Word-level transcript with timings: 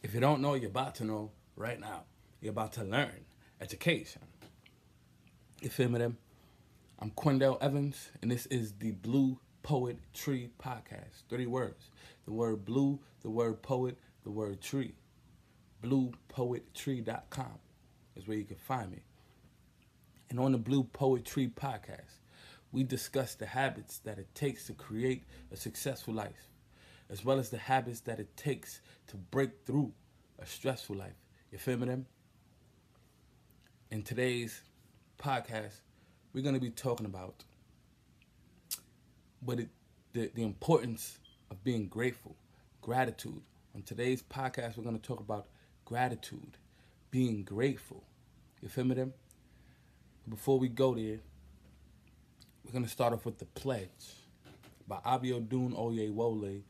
If 0.00 0.14
you 0.14 0.20
don't 0.20 0.40
know, 0.40 0.54
you're 0.54 0.70
about 0.70 0.94
to 0.96 1.04
know 1.04 1.32
right 1.56 1.80
now. 1.80 2.04
You're 2.40 2.52
about 2.52 2.72
to 2.74 2.84
learn 2.84 3.24
education. 3.60 4.22
You 5.60 5.70
feel 5.70 5.88
me, 5.88 5.98
them? 5.98 6.18
I'm 7.00 7.10
Quindell 7.10 7.58
Evans, 7.60 8.10
and 8.22 8.30
this 8.30 8.46
is 8.46 8.74
the 8.78 8.92
Blue 8.92 9.40
Poet 9.64 9.98
Tree 10.14 10.50
Podcast. 10.62 11.24
Three 11.28 11.46
words. 11.46 11.90
The 12.26 12.32
word 12.32 12.64
blue, 12.64 13.00
the 13.22 13.30
word 13.30 13.60
poet, 13.60 13.98
the 14.22 14.30
word 14.30 14.60
tree. 14.60 14.94
BluePoetTree.com 15.82 17.58
is 18.14 18.28
where 18.28 18.36
you 18.36 18.44
can 18.44 18.56
find 18.56 18.92
me. 18.92 19.02
And 20.30 20.38
on 20.38 20.52
the 20.52 20.58
Blue 20.58 20.84
Poet 20.84 21.24
Tree 21.24 21.48
Podcast, 21.48 22.20
we 22.70 22.84
discuss 22.84 23.34
the 23.34 23.46
habits 23.46 23.98
that 24.04 24.18
it 24.20 24.32
takes 24.36 24.66
to 24.66 24.74
create 24.74 25.24
a 25.50 25.56
successful 25.56 26.14
life, 26.14 26.48
as 27.10 27.24
well 27.24 27.38
as 27.38 27.50
the 27.50 27.58
habits 27.58 28.00
that 28.00 28.20
it 28.20 28.36
takes 28.36 28.80
to 29.08 29.16
break 29.16 29.50
through 29.66 29.92
a 30.38 30.46
stressful 30.46 30.96
life. 30.96 31.14
You 31.50 31.58
feel 31.58 31.78
me, 31.78 31.86
them? 31.86 32.06
In 33.90 34.02
today's 34.02 34.60
podcast, 35.18 35.80
we're 36.32 36.42
going 36.42 36.54
to 36.54 36.60
be 36.60 36.70
talking 36.70 37.06
about 37.06 37.44
what 39.40 39.60
it, 39.60 39.68
the, 40.12 40.30
the 40.34 40.42
importance 40.42 41.18
of 41.50 41.62
being 41.64 41.88
grateful, 41.88 42.36
gratitude. 42.82 43.40
On 43.74 43.82
today's 43.82 44.22
podcast, 44.22 44.76
we're 44.76 44.84
going 44.84 44.98
to 44.98 45.02
talk 45.02 45.20
about 45.20 45.46
gratitude, 45.84 46.58
being 47.10 47.44
grateful. 47.44 48.04
You 48.60 48.68
feel 48.68 48.84
me, 48.84 48.94
them? 48.94 49.14
Before 50.28 50.58
we 50.58 50.68
go 50.68 50.94
there, 50.94 51.20
we're 52.64 52.72
going 52.72 52.84
to 52.84 52.90
start 52.90 53.14
off 53.14 53.24
with 53.24 53.38
The 53.38 53.46
Pledge 53.46 53.88
by 54.86 54.98
Abiodun 55.06 55.74
Oyewole, 55.74 56.62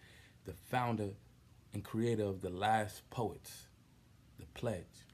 the 0.49 0.55
founder 0.71 1.11
and 1.75 1.85
creator 1.85 2.25
of 2.25 2.41
The 2.41 2.49
Last 2.49 3.09
Poets. 3.11 3.67
The 4.41 4.47
Pledge. 4.55 5.05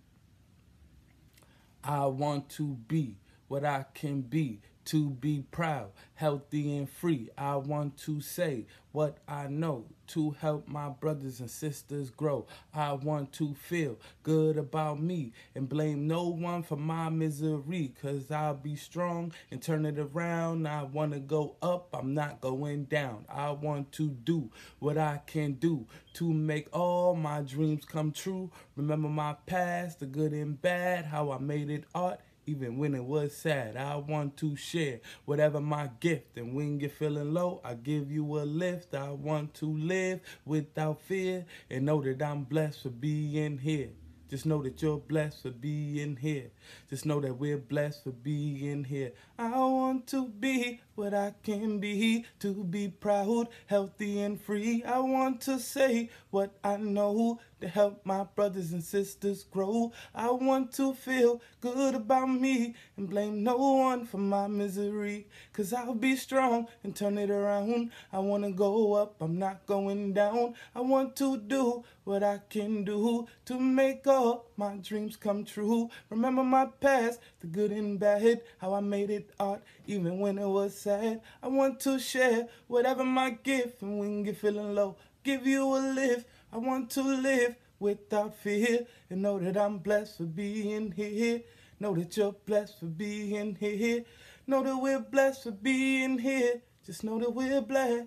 I 1.82 2.06
want 2.06 2.48
to 2.50 2.78
be 2.86 3.16
what 3.48 3.64
I 3.64 3.84
can 3.94 4.20
be 4.20 4.60
to 4.86 5.10
be 5.10 5.44
proud, 5.50 5.90
healthy, 6.14 6.76
and 6.76 6.88
free. 6.88 7.30
I 7.36 7.56
want 7.56 7.96
to 7.98 8.20
say 8.20 8.66
what 8.92 9.18
I 9.26 9.48
know 9.48 9.86
to 10.06 10.30
help 10.32 10.68
my 10.68 10.88
brothers 10.88 11.40
and 11.40 11.50
sisters 11.50 12.10
grow. 12.10 12.46
I 12.72 12.92
want 12.92 13.32
to 13.34 13.54
feel 13.54 13.98
good 14.22 14.56
about 14.56 15.00
me 15.00 15.32
and 15.54 15.68
blame 15.68 16.06
no 16.06 16.28
one 16.28 16.62
for 16.62 16.76
my 16.76 17.08
misery. 17.08 17.92
Cause 18.00 18.30
I'll 18.30 18.54
be 18.54 18.76
strong 18.76 19.32
and 19.50 19.60
turn 19.60 19.84
it 19.86 19.98
around. 19.98 20.68
I 20.68 20.84
want 20.84 21.12
to 21.12 21.20
go 21.20 21.56
up, 21.60 21.88
I'm 21.92 22.14
not 22.14 22.40
going 22.40 22.84
down. 22.84 23.24
I 23.28 23.50
want 23.50 23.90
to 23.92 24.10
do 24.10 24.50
what 24.78 24.98
I 24.98 25.20
can 25.26 25.54
do 25.54 25.86
to 26.14 26.32
make 26.32 26.68
all 26.72 27.16
my 27.16 27.40
dreams 27.40 27.84
come 27.84 28.12
true. 28.12 28.50
Remember 28.76 29.08
my 29.08 29.34
past, 29.46 30.00
the 30.00 30.06
good 30.06 30.32
and 30.32 30.60
bad, 30.60 31.06
how 31.06 31.32
I 31.32 31.38
made 31.38 31.70
it 31.70 31.84
art 31.94 32.20
even 32.46 32.78
when 32.78 32.94
it 32.94 33.04
was 33.04 33.36
sad. 33.36 33.76
I 33.76 33.96
want 33.96 34.36
to 34.38 34.56
share 34.56 35.00
whatever 35.24 35.60
my 35.60 35.90
gift. 36.00 36.36
And 36.36 36.54
when 36.54 36.80
you're 36.80 36.90
feeling 36.90 37.32
low, 37.32 37.60
I 37.64 37.74
give 37.74 38.10
you 38.10 38.24
a 38.38 38.44
lift. 38.44 38.94
I 38.94 39.10
want 39.10 39.54
to 39.54 39.66
live 39.66 40.20
without 40.44 41.00
fear 41.02 41.44
and 41.70 41.86
know 41.86 42.02
that 42.02 42.22
I'm 42.22 42.44
blessed 42.44 42.82
for 42.82 42.90
being 42.90 43.58
here. 43.58 43.90
Just 44.34 44.46
know 44.46 44.62
that 44.62 44.80
you're 44.80 44.98
blessed 44.98 45.42
for 45.42 45.50
being 45.50 46.16
here. 46.16 46.50
Just 46.88 47.04
know 47.04 47.20
that 47.20 47.38
we're 47.38 47.58
blessed 47.58 48.04
for 48.04 48.10
being 48.10 48.82
here. 48.82 49.12
I 49.38 49.50
want 49.50 50.06
to 50.08 50.26
be 50.26 50.80
what 50.94 51.12
I 51.12 51.34
can 51.42 51.78
be, 51.78 52.24
to 52.40 52.64
be 52.64 52.88
proud, 52.88 53.48
healthy, 53.66 54.22
and 54.22 54.40
free. 54.40 54.82
I 54.82 54.98
want 55.00 55.40
to 55.42 55.60
say 55.60 56.08
what 56.30 56.58
I 56.64 56.78
know 56.78 57.38
to 57.64 57.70
help 57.70 58.04
my 58.04 58.24
brothers 58.36 58.72
and 58.72 58.84
sisters 58.84 59.44
grow. 59.44 59.90
I 60.14 60.30
want 60.30 60.74
to 60.74 60.92
feel 60.92 61.40
good 61.62 61.94
about 61.94 62.26
me 62.26 62.74
and 62.98 63.08
blame 63.08 63.42
no 63.42 63.56
one 63.56 64.04
for 64.04 64.18
my 64.18 64.46
misery. 64.48 65.28
Cause 65.54 65.72
I'll 65.72 65.94
be 65.94 66.14
strong 66.14 66.66
and 66.82 66.94
turn 66.94 67.16
it 67.16 67.30
around. 67.30 67.90
I 68.12 68.18
wanna 68.18 68.52
go 68.52 68.92
up, 68.92 69.16
I'm 69.22 69.38
not 69.38 69.64
going 69.64 70.12
down. 70.12 70.56
I 70.74 70.82
want 70.82 71.16
to 71.16 71.38
do 71.38 71.84
what 72.04 72.22
I 72.22 72.40
can 72.50 72.84
do 72.84 73.26
to 73.46 73.58
make 73.58 74.06
all 74.06 74.44
my 74.58 74.76
dreams 74.76 75.16
come 75.16 75.42
true. 75.46 75.88
Remember 76.10 76.44
my 76.44 76.66
past, 76.66 77.18
the 77.40 77.46
good 77.46 77.72
and 77.72 77.98
bad, 77.98 78.42
how 78.58 78.74
I 78.74 78.80
made 78.80 79.08
it 79.08 79.30
art, 79.40 79.62
even 79.86 80.18
when 80.18 80.36
it 80.36 80.46
was 80.46 80.76
sad. 80.76 81.22
I 81.42 81.48
want 81.48 81.80
to 81.80 81.98
share 81.98 82.46
whatever 82.66 83.04
my 83.04 83.30
gift, 83.30 83.80
and 83.80 83.98
when 83.98 84.22
you're 84.26 84.34
feeling 84.34 84.74
low, 84.74 84.96
give 85.24 85.46
you 85.46 85.64
a 85.64 85.80
lift. 85.94 86.26
I 86.54 86.58
want 86.58 86.90
to 86.90 87.02
live 87.02 87.56
without 87.80 88.36
fear 88.36 88.86
and 89.10 89.22
know 89.22 89.40
that 89.40 89.56
I'm 89.56 89.78
blessed 89.78 90.18
for 90.18 90.22
being 90.22 90.92
here. 90.92 91.42
Know 91.80 91.96
that 91.96 92.16
you're 92.16 92.30
blessed 92.30 92.78
for 92.78 92.86
being 92.86 93.56
here. 93.56 94.04
Know 94.46 94.62
that 94.62 94.76
we're 94.76 95.00
blessed 95.00 95.42
for 95.42 95.50
being 95.50 96.16
here. 96.16 96.62
Just 96.86 97.02
know 97.02 97.18
that 97.18 97.34
we're 97.34 97.60
blessed. 97.60 98.06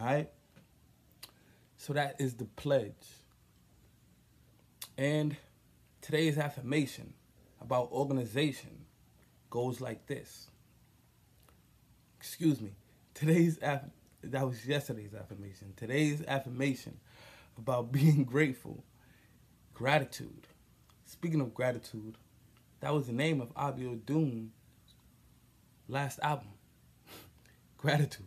All 0.00 0.06
right. 0.06 0.30
So 1.76 1.92
that 1.92 2.18
is 2.18 2.34
the 2.36 2.46
pledge. 2.46 2.94
And 4.96 5.36
today's 6.00 6.38
affirmation 6.38 7.12
about 7.60 7.92
organization 7.92 8.86
goes 9.50 9.82
like 9.82 10.06
this. 10.06 10.48
Excuse 12.18 12.62
me. 12.62 12.70
Today's 13.12 13.58
aff- 13.60 13.90
that 14.22 14.46
was 14.46 14.66
yesterday's 14.66 15.14
affirmation. 15.14 15.72
Today's 15.76 16.22
affirmation 16.26 16.98
about 17.56 17.92
being 17.92 18.24
grateful, 18.24 18.84
gratitude. 19.74 20.46
Speaking 21.06 21.40
of 21.40 21.54
gratitude, 21.54 22.16
that 22.80 22.92
was 22.92 23.06
the 23.06 23.12
name 23.12 23.40
of 23.40 23.54
Abiodun's 23.54 24.50
last 25.88 26.18
album, 26.22 26.48
Gratitude. 27.78 28.26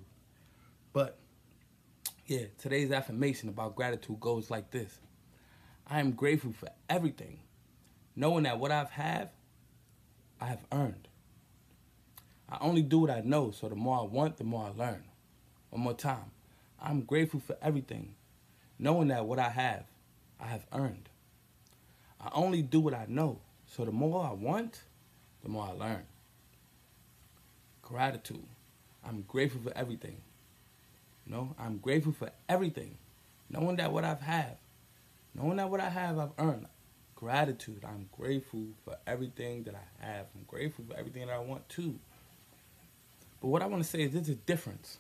But 0.94 1.18
yeah, 2.26 2.46
today's 2.58 2.92
affirmation 2.92 3.50
about 3.50 3.76
gratitude 3.76 4.20
goes 4.20 4.50
like 4.50 4.72
this. 4.72 5.00
I 5.88 6.00
am 6.00 6.12
grateful 6.12 6.54
for 6.54 6.70
everything, 6.90 7.40
knowing 8.16 8.44
that 8.44 8.60
what 8.60 8.72
I've 8.72 8.92
have, 8.92 9.30
I 10.40 10.46
have 10.46 10.66
earned. 10.72 11.08
I 12.50 12.58
only 12.62 12.82
do 12.82 13.00
what 13.00 13.10
I 13.12 13.22
know, 13.22 13.52
so 13.52 13.70
the 13.70 13.76
more 13.76 14.00
I 14.00 14.04
want, 14.04 14.38
the 14.38 14.44
more 14.44 14.66
I 14.66 14.78
learn. 14.78 15.04
One 15.72 15.84
more 15.84 15.96
time. 15.96 16.32
I'm 16.82 17.02
grateful 17.04 17.42
for 17.42 17.58
everything, 17.62 18.16
knowing 18.80 19.10
that 19.10 19.26
what 19.26 19.40
I 19.40 19.50
have, 19.50 19.86
I 20.40 20.48
have 20.48 20.66
earned. 20.74 21.10
I 22.22 22.30
only 22.34 22.62
do 22.62 22.82
what 22.82 22.94
I 22.94 23.06
know, 23.08 23.40
so 23.68 23.86
the 23.86 23.92
more 23.92 24.26
I 24.26 24.34
want, 24.34 24.82
the 25.44 25.50
more 25.50 25.68
I 25.68 25.72
learn. 25.72 26.04
Gratitude. 27.84 28.46
I'm 29.06 29.24
grateful 29.28 29.62
for 29.64 29.78
everything. 29.78 30.18
You 31.26 31.34
know, 31.34 31.56
I'm 31.60 31.78
grateful 31.80 32.14
for 32.14 32.32
everything, 32.50 32.98
knowing 33.50 33.78
that 33.78 33.94
what 33.94 34.06
I've 34.06 34.22
had, 34.22 34.58
knowing 35.36 35.58
that 35.58 35.70
what 35.70 35.82
I 35.82 35.90
have, 35.90 36.20
I've 36.20 36.34
earned. 36.40 36.68
Gratitude. 37.16 37.84
I'm 37.88 38.10
grateful 38.18 38.66
for 38.86 38.98
everything 39.08 39.64
that 39.64 39.76
I 39.76 40.06
have. 40.06 40.28
I'm 40.36 40.44
grateful 40.48 40.86
for 40.90 40.98
everything 40.98 41.28
that 41.28 41.34
I 41.36 41.40
want 41.40 41.70
too. 41.70 42.00
But 43.42 43.50
what 43.50 43.62
I 43.62 43.68
want 43.68 43.84
to 43.84 43.90
say 43.90 44.02
is 44.04 44.14
there's 44.14 44.30
a 44.30 44.36
difference 44.36 44.98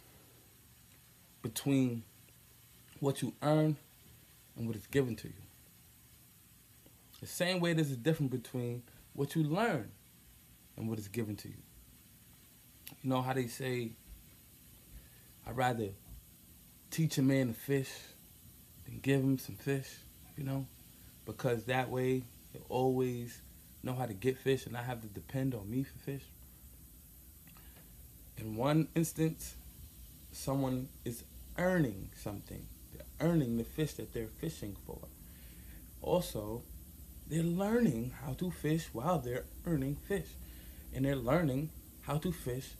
between 1.41 2.03
what 2.99 3.21
you 3.21 3.33
earn 3.41 3.75
and 4.57 4.67
what 4.67 4.75
is 4.75 4.87
given 4.87 5.15
to 5.17 5.27
you. 5.27 5.33
The 7.19 7.27
same 7.27 7.59
way 7.59 7.73
there's 7.73 7.91
a 7.91 7.97
difference 7.97 8.31
between 8.31 8.83
what 9.13 9.35
you 9.35 9.43
learn 9.43 9.89
and 10.77 10.89
what 10.89 10.97
is 10.97 11.07
given 11.07 11.35
to 11.37 11.47
you. 11.47 11.61
You 13.03 13.09
know 13.09 13.21
how 13.21 13.33
they 13.33 13.47
say, 13.47 13.91
I'd 15.47 15.55
rather 15.57 15.89
teach 16.89 17.17
a 17.17 17.21
man 17.21 17.47
to 17.47 17.53
fish 17.53 17.91
than 18.85 18.99
give 18.99 19.21
him 19.21 19.37
some 19.37 19.55
fish, 19.55 19.89
you 20.37 20.43
know? 20.43 20.65
Because 21.25 21.65
that 21.65 21.89
way 21.89 22.23
he'll 22.53 22.65
always 22.69 23.41
know 23.83 23.93
how 23.93 24.05
to 24.05 24.13
get 24.13 24.37
fish 24.37 24.65
and 24.65 24.73
not 24.73 24.83
have 24.83 25.01
to 25.01 25.07
depend 25.07 25.55
on 25.55 25.69
me 25.69 25.83
for 25.83 25.97
fish. 25.99 26.23
In 28.37 28.55
one 28.55 28.87
instance, 28.95 29.55
someone 30.31 30.87
is 31.05 31.23
earning 31.61 32.09
something. 32.15 32.65
They're 32.91 33.29
earning 33.29 33.57
the 33.57 33.63
fish 33.63 33.93
that 33.93 34.13
they're 34.13 34.27
fishing 34.27 34.75
for. 34.85 34.99
Also, 36.01 36.63
they're 37.27 37.43
learning 37.43 38.13
how 38.23 38.33
to 38.33 38.51
fish 38.51 38.89
while 38.91 39.19
they're 39.19 39.45
earning 39.65 39.95
fish. 39.95 40.27
And 40.93 41.05
they're 41.05 41.15
learning 41.15 41.69
how 42.01 42.17
to 42.17 42.31
fish 42.31 42.71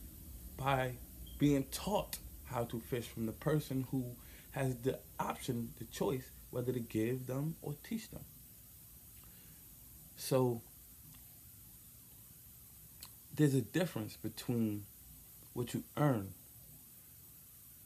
by 0.58 0.94
being 1.40 1.66
taught 1.72 2.18
how 2.46 2.66
to 2.66 2.80
fish 2.80 3.08
from 3.08 3.26
the 3.26 3.32
person 3.32 3.88
who 3.92 4.04
has 4.52 4.76
the 4.78 5.00
option, 5.20 5.70
the 5.80 5.86
choice, 5.86 6.30
whether 6.50 6.74
to 6.74 6.80
give 6.80 7.28
them 7.28 7.56
or 7.62 7.76
teach 7.84 8.10
them. 8.10 8.26
So, 10.18 10.62
there's 13.34 13.56
a 13.56 13.62
difference 13.62 14.18
between 14.18 14.86
what 15.54 15.74
you 15.74 15.84
earn 15.96 16.34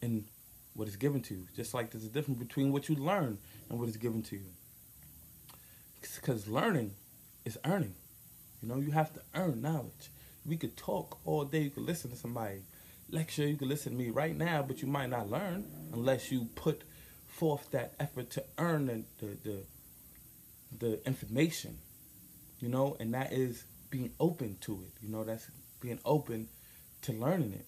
and 0.02 0.26
what 0.76 0.88
is 0.88 0.96
given 0.96 1.22
to 1.22 1.34
you. 1.34 1.48
Just 1.56 1.74
like 1.74 1.92
there's 1.92 2.06
a 2.06 2.10
difference 2.10 2.40
between 2.40 2.72
what 2.72 2.90
you 2.90 2.96
learn 2.96 3.38
and 3.70 3.80
what 3.80 3.90
is 3.90 3.98
given 3.98 4.22
to 4.24 4.36
you. 4.36 4.52
Because 6.02 6.48
learning 6.48 6.92
is 7.46 7.58
earning. 7.66 7.96
You 8.62 8.70
know, 8.70 8.78
you 8.78 8.92
have 8.92 9.14
to 9.14 9.22
earn 9.34 9.62
knowledge. 9.62 10.12
We 10.46 10.58
could 10.58 10.78
talk 10.78 11.20
all 11.26 11.46
day. 11.46 11.62
You 11.62 11.70
could 11.70 11.84
listen 11.84 12.12
to 12.12 12.18
somebody 12.18 12.62
lecture. 13.10 13.48
You 13.48 13.56
could 13.56 13.68
listen 13.68 13.94
to 13.94 13.98
me 13.98 14.10
right 14.10 14.36
now, 14.36 14.64
but 14.64 14.82
you 14.82 14.88
might 14.88 15.10
not 15.10 15.30
learn 15.30 15.66
unless 15.94 16.32
you 16.32 16.50
put 16.56 16.84
forth 17.28 17.72
that 17.72 17.94
effort 18.00 18.30
to 18.32 18.44
earn 18.58 18.86
the 18.88 19.04
the, 19.20 19.38
the, 19.44 19.64
the 20.78 21.08
information. 21.08 21.78
You 22.60 22.70
know, 22.70 22.98
and 23.00 23.14
that 23.14 23.32
is 23.32 23.66
being 23.90 24.12
open 24.20 24.58
to 24.62 24.84
it. 24.84 24.94
You 25.02 25.10
know, 25.10 25.24
that's 25.24 25.50
being 25.80 26.00
open 26.06 26.48
to 27.04 27.14
learning 27.14 27.54
it. 27.54 27.66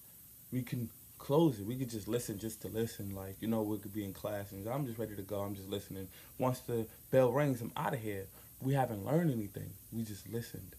We 0.50 0.62
can 0.62 0.90
close 1.18 1.58
it. 1.60 1.66
We 1.66 1.76
could 1.76 1.90
just 1.90 2.08
listen 2.08 2.38
just 2.38 2.62
to 2.62 2.68
listen. 2.68 3.14
Like, 3.14 3.36
you 3.40 3.48
know, 3.48 3.62
we 3.62 3.78
could 3.78 3.92
be 3.92 4.04
in 4.04 4.12
class 4.12 4.52
and 4.52 4.66
I'm 4.68 4.86
just 4.86 4.98
ready 4.98 5.16
to 5.16 5.22
go. 5.22 5.40
I'm 5.40 5.54
just 5.54 5.68
listening. 5.68 6.08
Once 6.38 6.60
the 6.60 6.86
bell 7.10 7.32
rings, 7.32 7.60
I'm 7.60 7.72
out 7.76 7.94
of 7.94 8.00
here. 8.00 8.26
We 8.62 8.74
haven't 8.74 9.04
learned 9.04 9.30
anything. 9.30 9.70
We 9.92 10.02
just 10.02 10.28
listened. 10.28 10.74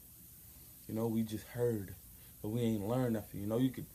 You 0.87 0.95
know, 0.95 1.07
we 1.07 1.23
just 1.23 1.45
heard. 1.47 1.93
But 2.41 2.49
we 2.49 2.61
ain't 2.61 2.87
learned 2.87 3.13
nothing. 3.13 3.41
You 3.41 3.47
know, 3.47 3.57
you 3.57 3.69
could 3.69 3.85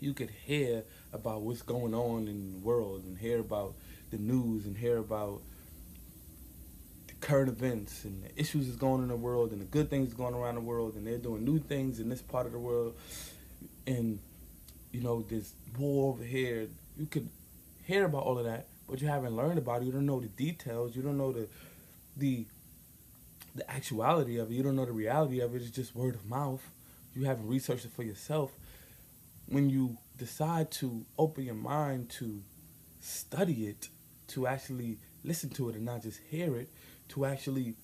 you 0.00 0.12
could 0.12 0.30
hear 0.44 0.84
about 1.12 1.42
what's 1.42 1.62
going 1.62 1.94
on 1.94 2.28
in 2.28 2.52
the 2.52 2.58
world 2.58 3.04
and 3.04 3.16
hear 3.18 3.38
about 3.40 3.74
the 4.10 4.18
news 4.18 4.66
and 4.66 4.76
hear 4.76 4.98
about 4.98 5.40
the 7.06 7.14
current 7.14 7.48
events 7.48 8.04
and 8.04 8.24
the 8.24 8.38
issues 8.38 8.66
that's 8.66 8.78
going 8.78 8.94
on 8.94 9.02
in 9.02 9.08
the 9.08 9.16
world 9.16 9.52
and 9.52 9.60
the 9.60 9.66
good 9.66 9.88
things 9.90 10.12
going 10.12 10.34
around 10.34 10.56
the 10.56 10.60
world 10.60 10.94
and 10.94 11.06
they're 11.06 11.18
doing 11.18 11.44
new 11.44 11.58
things 11.58 12.00
in 12.00 12.08
this 12.08 12.20
part 12.20 12.46
of 12.46 12.52
the 12.52 12.58
world 12.58 12.94
and 13.86 14.18
you 14.94 15.00
know, 15.00 15.22
this 15.22 15.54
war 15.76 16.12
over 16.12 16.22
here. 16.22 16.68
You 16.96 17.06
could 17.06 17.28
hear 17.82 18.04
about 18.04 18.22
all 18.22 18.38
of 18.38 18.44
that, 18.44 18.68
but 18.88 19.02
you 19.02 19.08
haven't 19.08 19.34
learned 19.34 19.58
about 19.58 19.82
it. 19.82 19.86
You 19.86 19.92
don't 19.92 20.06
know 20.06 20.20
the 20.20 20.28
details. 20.28 20.94
You 20.94 21.02
don't 21.02 21.18
know 21.18 21.32
the 21.32 21.48
the 22.16 22.46
the 23.54 23.68
actuality 23.70 24.38
of 24.38 24.50
it. 24.50 24.54
You 24.54 24.62
don't 24.62 24.76
know 24.76 24.86
the 24.86 24.92
reality 24.92 25.40
of 25.40 25.54
it. 25.54 25.62
It's 25.62 25.70
just 25.70 25.94
word 25.96 26.14
of 26.14 26.24
mouth. 26.26 26.62
You 27.14 27.24
haven't 27.24 27.48
researched 27.48 27.84
it 27.84 27.92
for 27.92 28.02
yourself. 28.04 28.52
When 29.46 29.68
you 29.68 29.98
decide 30.16 30.70
to 30.72 31.04
open 31.18 31.44
your 31.44 31.54
mind 31.54 32.08
to 32.10 32.42
study 33.00 33.66
it, 33.66 33.88
to 34.28 34.46
actually 34.46 34.98
listen 35.24 35.50
to 35.50 35.68
it 35.70 35.76
and 35.76 35.84
not 35.84 36.02
just 36.02 36.20
hear 36.30 36.56
it, 36.56 36.68
to 37.08 37.24
actually 37.26 37.74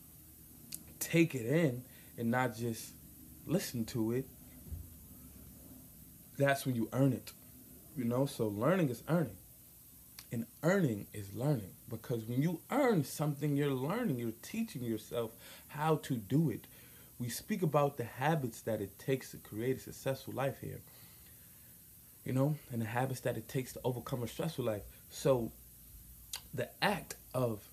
take 1.00 1.34
it 1.34 1.46
in 1.46 1.82
and 2.16 2.30
not 2.30 2.56
just 2.56 2.92
listen 3.46 3.84
to 3.86 4.12
it 4.12 4.26
that's 6.40 6.66
when 6.66 6.74
you 6.74 6.88
earn 6.92 7.12
it. 7.12 7.32
You 7.96 8.04
know, 8.04 8.26
so 8.26 8.46
learning 8.46 8.88
is 8.88 9.02
earning. 9.08 9.36
And 10.32 10.46
earning 10.62 11.06
is 11.12 11.34
learning 11.34 11.70
because 11.88 12.24
when 12.24 12.40
you 12.40 12.60
earn 12.70 13.04
something, 13.04 13.56
you're 13.56 13.72
learning, 13.72 14.18
you're 14.18 14.32
teaching 14.42 14.82
yourself 14.82 15.32
how 15.68 15.96
to 15.96 16.14
do 16.14 16.50
it. 16.50 16.66
We 17.18 17.28
speak 17.28 17.62
about 17.62 17.96
the 17.96 18.04
habits 18.04 18.60
that 18.62 18.80
it 18.80 18.98
takes 18.98 19.32
to 19.32 19.38
create 19.38 19.78
a 19.78 19.80
successful 19.80 20.32
life 20.32 20.60
here, 20.60 20.80
you 22.24 22.32
know, 22.32 22.56
and 22.72 22.80
the 22.80 22.86
habits 22.86 23.20
that 23.20 23.36
it 23.36 23.48
takes 23.48 23.72
to 23.72 23.80
overcome 23.82 24.22
a 24.22 24.28
stressful 24.28 24.64
life. 24.64 24.82
So, 25.10 25.50
the 26.54 26.68
act 26.80 27.16
of 27.34 27.68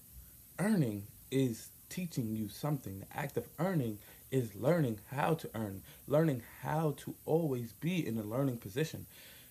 earning 0.60 1.04
is 1.32 1.70
teaching 1.90 2.36
you 2.36 2.50
something. 2.50 3.00
The 3.00 3.18
act 3.18 3.38
of 3.38 3.48
earning 3.60 4.00
is 4.32 4.56
learning 4.56 5.00
how 5.12 5.34
to 5.36 5.50
earn, 5.56 5.82
learning 6.08 6.44
how 6.62 6.96
to 6.98 7.16
always 7.26 7.74
be 7.74 8.06
in 8.06 8.18
a 8.18 8.24
learning 8.24 8.58
position. 8.58 9.06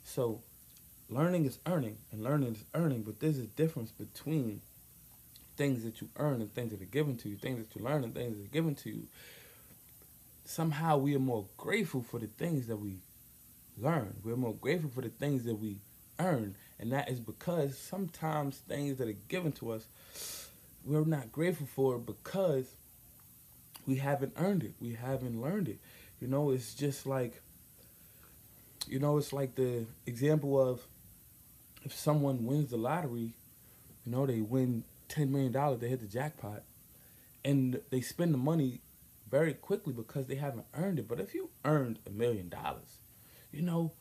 So, 0.05 0.41
learning 1.09 1.47
is 1.47 1.59
earning, 1.67 1.99
and 2.13 2.23
learning 2.23 2.55
is 2.55 2.65
earning, 2.75 3.03
but 3.03 3.21
there's 3.21 3.39
a 3.39 3.47
difference 3.47 3.91
between 3.91 4.61
things 5.57 5.85
that 5.85 6.01
you 6.01 6.09
earn 6.17 6.41
and 6.41 6.55
things 6.55 6.71
that 6.73 6.83
are 6.83 6.87
given 6.87 7.17
to 7.19 7.29
you, 7.29 7.37
things 7.37 7.59
that 7.67 7.79
you 7.79 7.85
learn 7.85 8.05
and 8.05 8.15
things 8.15 8.37
that 8.37 8.45
are 8.45 8.53
given 8.53 8.75
to 8.77 8.91
you. 8.91 9.03
Somehow 10.45 10.99
we 10.99 11.17
are 11.17 11.21
more 11.21 11.47
grateful 11.57 12.03
for 12.03 12.21
the 12.21 12.27
things 12.27 12.67
that 12.67 12.77
we 12.77 12.99
learn. 13.79 14.15
We're 14.23 14.37
more 14.37 14.55
grateful 14.55 14.91
for 14.91 15.01
the 15.01 15.09
things 15.09 15.45
that 15.45 15.57
we 15.57 15.79
earn. 16.19 16.55
And 16.79 16.93
that 16.93 17.09
is 17.09 17.21
because 17.21 17.79
sometimes 17.79 18.59
things 18.59 18.99
that 18.99 19.09
are 19.09 19.17
given 19.29 19.53
to 19.53 19.73
us, 19.73 19.87
we're 20.85 21.05
not 21.05 21.33
grateful 21.33 21.67
for 21.67 21.99
because 21.99 22.67
we 23.87 23.97
haven't 23.97 24.33
earned 24.37 24.65
it. 24.65 24.75
We 24.81 24.95
haven't 24.95 25.41
learned 25.41 25.69
it. 25.69 25.79
You 26.21 26.29
know, 26.29 26.51
it's 26.51 26.75
just 26.75 27.07
like, 27.07 27.41
you 28.89 28.99
know, 28.99 29.19
it's 29.19 29.33
like 29.33 29.55
the 29.55 29.85
example 30.07 30.61
of 30.61 30.81
if 31.85 31.95
someone 31.95 32.45
wins 32.45 32.71
the 32.71 32.77
lottery, 32.77 33.35
you 34.05 34.13
know, 34.13 34.27
they 34.27 34.41
win 34.41 34.85
$10 35.09 35.29
million, 35.31 35.53
they 35.79 35.89
hit 35.89 36.01
the 36.01 36.07
jackpot, 36.07 36.63
and 37.45 37.81
they 37.91 38.01
spend 38.01 38.35
the 38.35 38.39
money 38.39 38.81
very 39.31 39.55
quickly 39.55 39.93
because 39.93 40.27
they 40.27 40.37
haven't 40.37 40.67
earned 40.75 40.99
it. 40.99 41.09
But 41.09 41.21
if 41.21 41.35
you 41.35 41.51
earned 41.65 41.99
a 42.07 42.11
million 42.11 42.49
dollars, 42.49 42.99
you 43.53 43.63
know, 43.63 43.93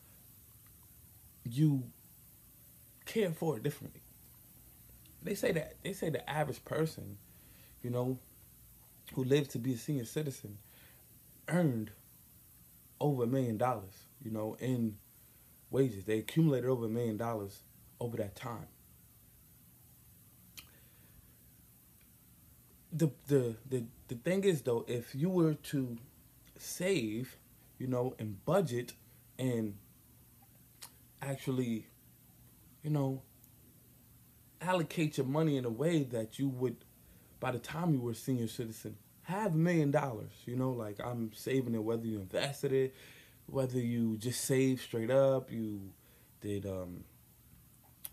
you 1.44 1.84
care 3.04 3.30
for 3.30 3.56
it 3.56 3.62
differently. 3.62 4.00
They 5.22 5.34
say 5.34 5.52
that 5.52 5.74
they 5.82 5.92
say 5.92 6.10
the 6.10 6.28
average 6.28 6.64
person, 6.64 7.18
you 7.82 7.90
know, 7.90 8.18
who 9.14 9.24
lived 9.24 9.50
to 9.52 9.58
be 9.58 9.74
a 9.74 9.76
senior 9.78 10.04
citizen 10.04 10.58
earned 11.48 11.90
over 13.00 13.24
a 13.24 13.26
million 13.26 13.56
dollars, 13.56 14.06
you 14.22 14.30
know, 14.30 14.56
in 14.60 14.96
wages. 15.70 16.04
They 16.04 16.18
accumulated 16.18 16.68
over 16.70 16.86
a 16.86 16.90
million 16.90 17.16
dollars 17.16 17.62
over 18.00 18.16
that 18.18 18.36
time. 18.36 18.68
The, 22.92 23.10
the 23.26 23.56
the 23.68 23.84
the 24.08 24.14
thing 24.14 24.44
is 24.44 24.62
though, 24.62 24.84
if 24.88 25.14
you 25.14 25.28
were 25.28 25.54
to 25.54 25.98
save, 26.58 27.36
you 27.78 27.86
know, 27.86 28.14
and 28.18 28.44
budget 28.44 28.94
and 29.38 29.74
actually, 31.22 31.86
you 32.82 32.90
know, 32.90 33.22
allocate 34.60 35.16
your 35.18 35.26
money 35.26 35.56
in 35.56 35.64
a 35.64 35.70
way 35.70 36.02
that 36.02 36.38
you 36.38 36.48
would 36.48 36.76
by 37.40 37.50
the 37.50 37.58
time 37.58 37.92
you 37.92 38.00
were 38.00 38.12
a 38.12 38.14
senior 38.14 38.48
citizen, 38.48 38.96
have 39.22 39.54
a 39.54 39.58
million 39.58 39.90
dollars. 39.90 40.32
You 40.46 40.56
know, 40.56 40.70
like 40.70 41.00
I'm 41.04 41.32
saving 41.34 41.74
it, 41.74 41.82
whether 41.82 42.06
you 42.06 42.20
invested 42.20 42.72
it, 42.72 42.94
whether 43.46 43.78
you 43.78 44.16
just 44.16 44.44
saved 44.44 44.82
straight 44.82 45.10
up, 45.10 45.50
you 45.50 45.80
did, 46.40 46.66
um, 46.66 47.04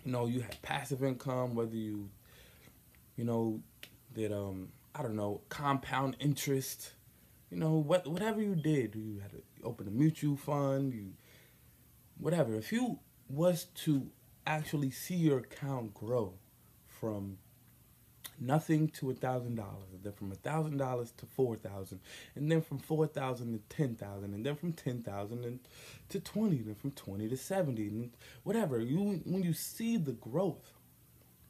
you 0.03 0.11
know, 0.11 0.25
you 0.25 0.41
had 0.41 0.61
passive 0.61 1.03
income, 1.03 1.55
whether 1.55 1.75
you, 1.75 2.09
you 3.15 3.23
know, 3.23 3.61
did, 4.13 4.31
um, 4.31 4.69
I 4.95 5.01
don't 5.01 5.15
know, 5.15 5.41
compound 5.49 6.17
interest, 6.19 6.91
you 7.49 7.57
know, 7.57 7.73
what 7.73 8.07
whatever 8.07 8.41
you 8.41 8.55
did, 8.55 8.95
you 8.95 9.19
had 9.21 9.31
to 9.31 9.41
open 9.63 9.87
a 9.87 9.91
mutual 9.91 10.35
fund, 10.35 10.93
you, 10.93 11.11
whatever. 12.17 12.55
If 12.55 12.71
you 12.71 12.99
was 13.29 13.65
to 13.85 14.07
actually 14.45 14.91
see 14.91 15.15
your 15.15 15.39
account 15.39 15.93
grow 15.93 16.33
from 16.87 17.37
nothing 18.39 18.87
to 18.89 19.11
a 19.11 19.13
thousand 19.13 19.55
dollars, 19.55 19.91
and 19.93 20.03
then 20.03 20.13
from 20.13 20.31
a 20.31 20.35
thousand 20.35 20.77
dollars 20.77 21.11
to 21.17 21.25
four 21.25 21.55
thousand, 21.55 21.99
and 22.35 22.51
then 22.51 22.61
from 22.61 22.79
four 22.79 23.07
thousand 23.07 23.53
to 23.53 23.75
ten 23.75 23.95
thousand, 23.95 24.33
and 24.33 24.45
then 24.45 24.55
from 24.55 24.73
ten 24.73 25.01
thousand 25.01 25.59
to 26.09 26.19
twenty, 26.19 26.57
then 26.57 26.75
from 26.75 26.91
twenty 26.91 27.27
to 27.29 27.37
seventy, 27.37 27.87
and 27.87 28.11
whatever. 28.43 28.79
You 28.79 29.21
when 29.25 29.43
you 29.43 29.53
see 29.53 29.97
the 29.97 30.13
growth 30.13 30.73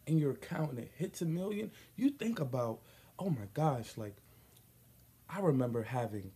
in 0.06 0.18
your 0.18 0.32
account 0.32 0.72
and 0.72 0.80
it 0.80 0.92
hits 0.98 1.22
a 1.22 1.26
million, 1.26 1.72
you 1.96 2.10
think 2.10 2.40
about, 2.40 2.80
oh 3.18 3.30
my 3.30 3.48
gosh, 3.54 3.98
like 3.98 4.16
I 5.30 5.40
remember 5.40 5.84
having 5.84 6.32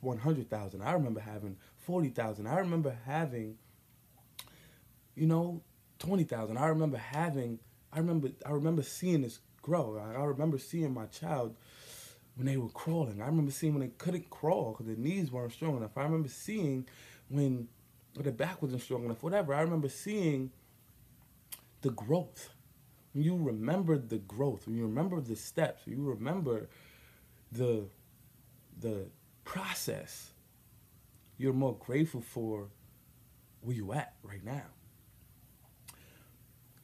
one 0.00 0.18
hundred 0.18 0.48
thousand. 0.48 0.82
I 0.82 0.92
remember 0.92 1.20
having 1.20 1.56
forty 1.76 2.08
thousand. 2.08 2.46
I 2.46 2.58
remember 2.58 2.96
having, 3.04 3.56
you 5.14 5.26
know, 5.26 5.62
twenty 5.98 6.24
thousand. 6.24 6.56
I 6.56 6.68
remember 6.68 6.98
having. 6.98 7.58
I 7.92 7.98
remember. 7.98 8.28
I 8.46 8.50
remember 8.52 8.82
seeing 8.82 9.22
this 9.22 9.40
grow. 9.68 9.98
I, 9.98 10.24
remember 10.24 10.58
seeing 10.58 10.94
my 10.94 11.06
child 11.06 11.54
when 12.36 12.46
they 12.46 12.56
were 12.56 12.70
crawling. 12.70 13.20
I 13.20 13.26
remember 13.26 13.50
seeing 13.50 13.74
when 13.74 13.82
they 13.82 13.92
couldn't 13.98 14.30
crawl 14.30 14.72
because 14.72 14.86
their 14.86 14.96
knees 14.96 15.30
weren't 15.30 15.52
strong 15.52 15.76
enough. 15.76 15.96
I 15.96 16.04
remember 16.04 16.28
seeing 16.28 16.86
when 17.28 17.68
their 18.14 18.32
back 18.32 18.62
wasn't 18.62 18.82
strong 18.82 19.04
enough. 19.04 19.22
Whatever. 19.22 19.54
I 19.54 19.60
remember 19.60 19.88
seeing 19.88 20.50
the 21.82 21.90
growth. 21.90 22.50
When 23.12 23.24
you 23.24 23.36
remember 23.36 23.98
the 23.98 24.18
growth, 24.18 24.66
when 24.66 24.76
you 24.76 24.84
remember 24.84 25.20
the 25.20 25.36
steps, 25.36 25.84
when 25.84 25.98
you 25.98 26.04
remember 26.04 26.68
the 27.52 27.84
the 28.80 29.06
process, 29.44 30.30
you're 31.36 31.52
more 31.52 31.76
grateful 31.78 32.20
for 32.20 32.68
where 33.60 33.76
you 33.76 33.92
at 33.92 34.14
right 34.22 34.44
now. 34.44 34.66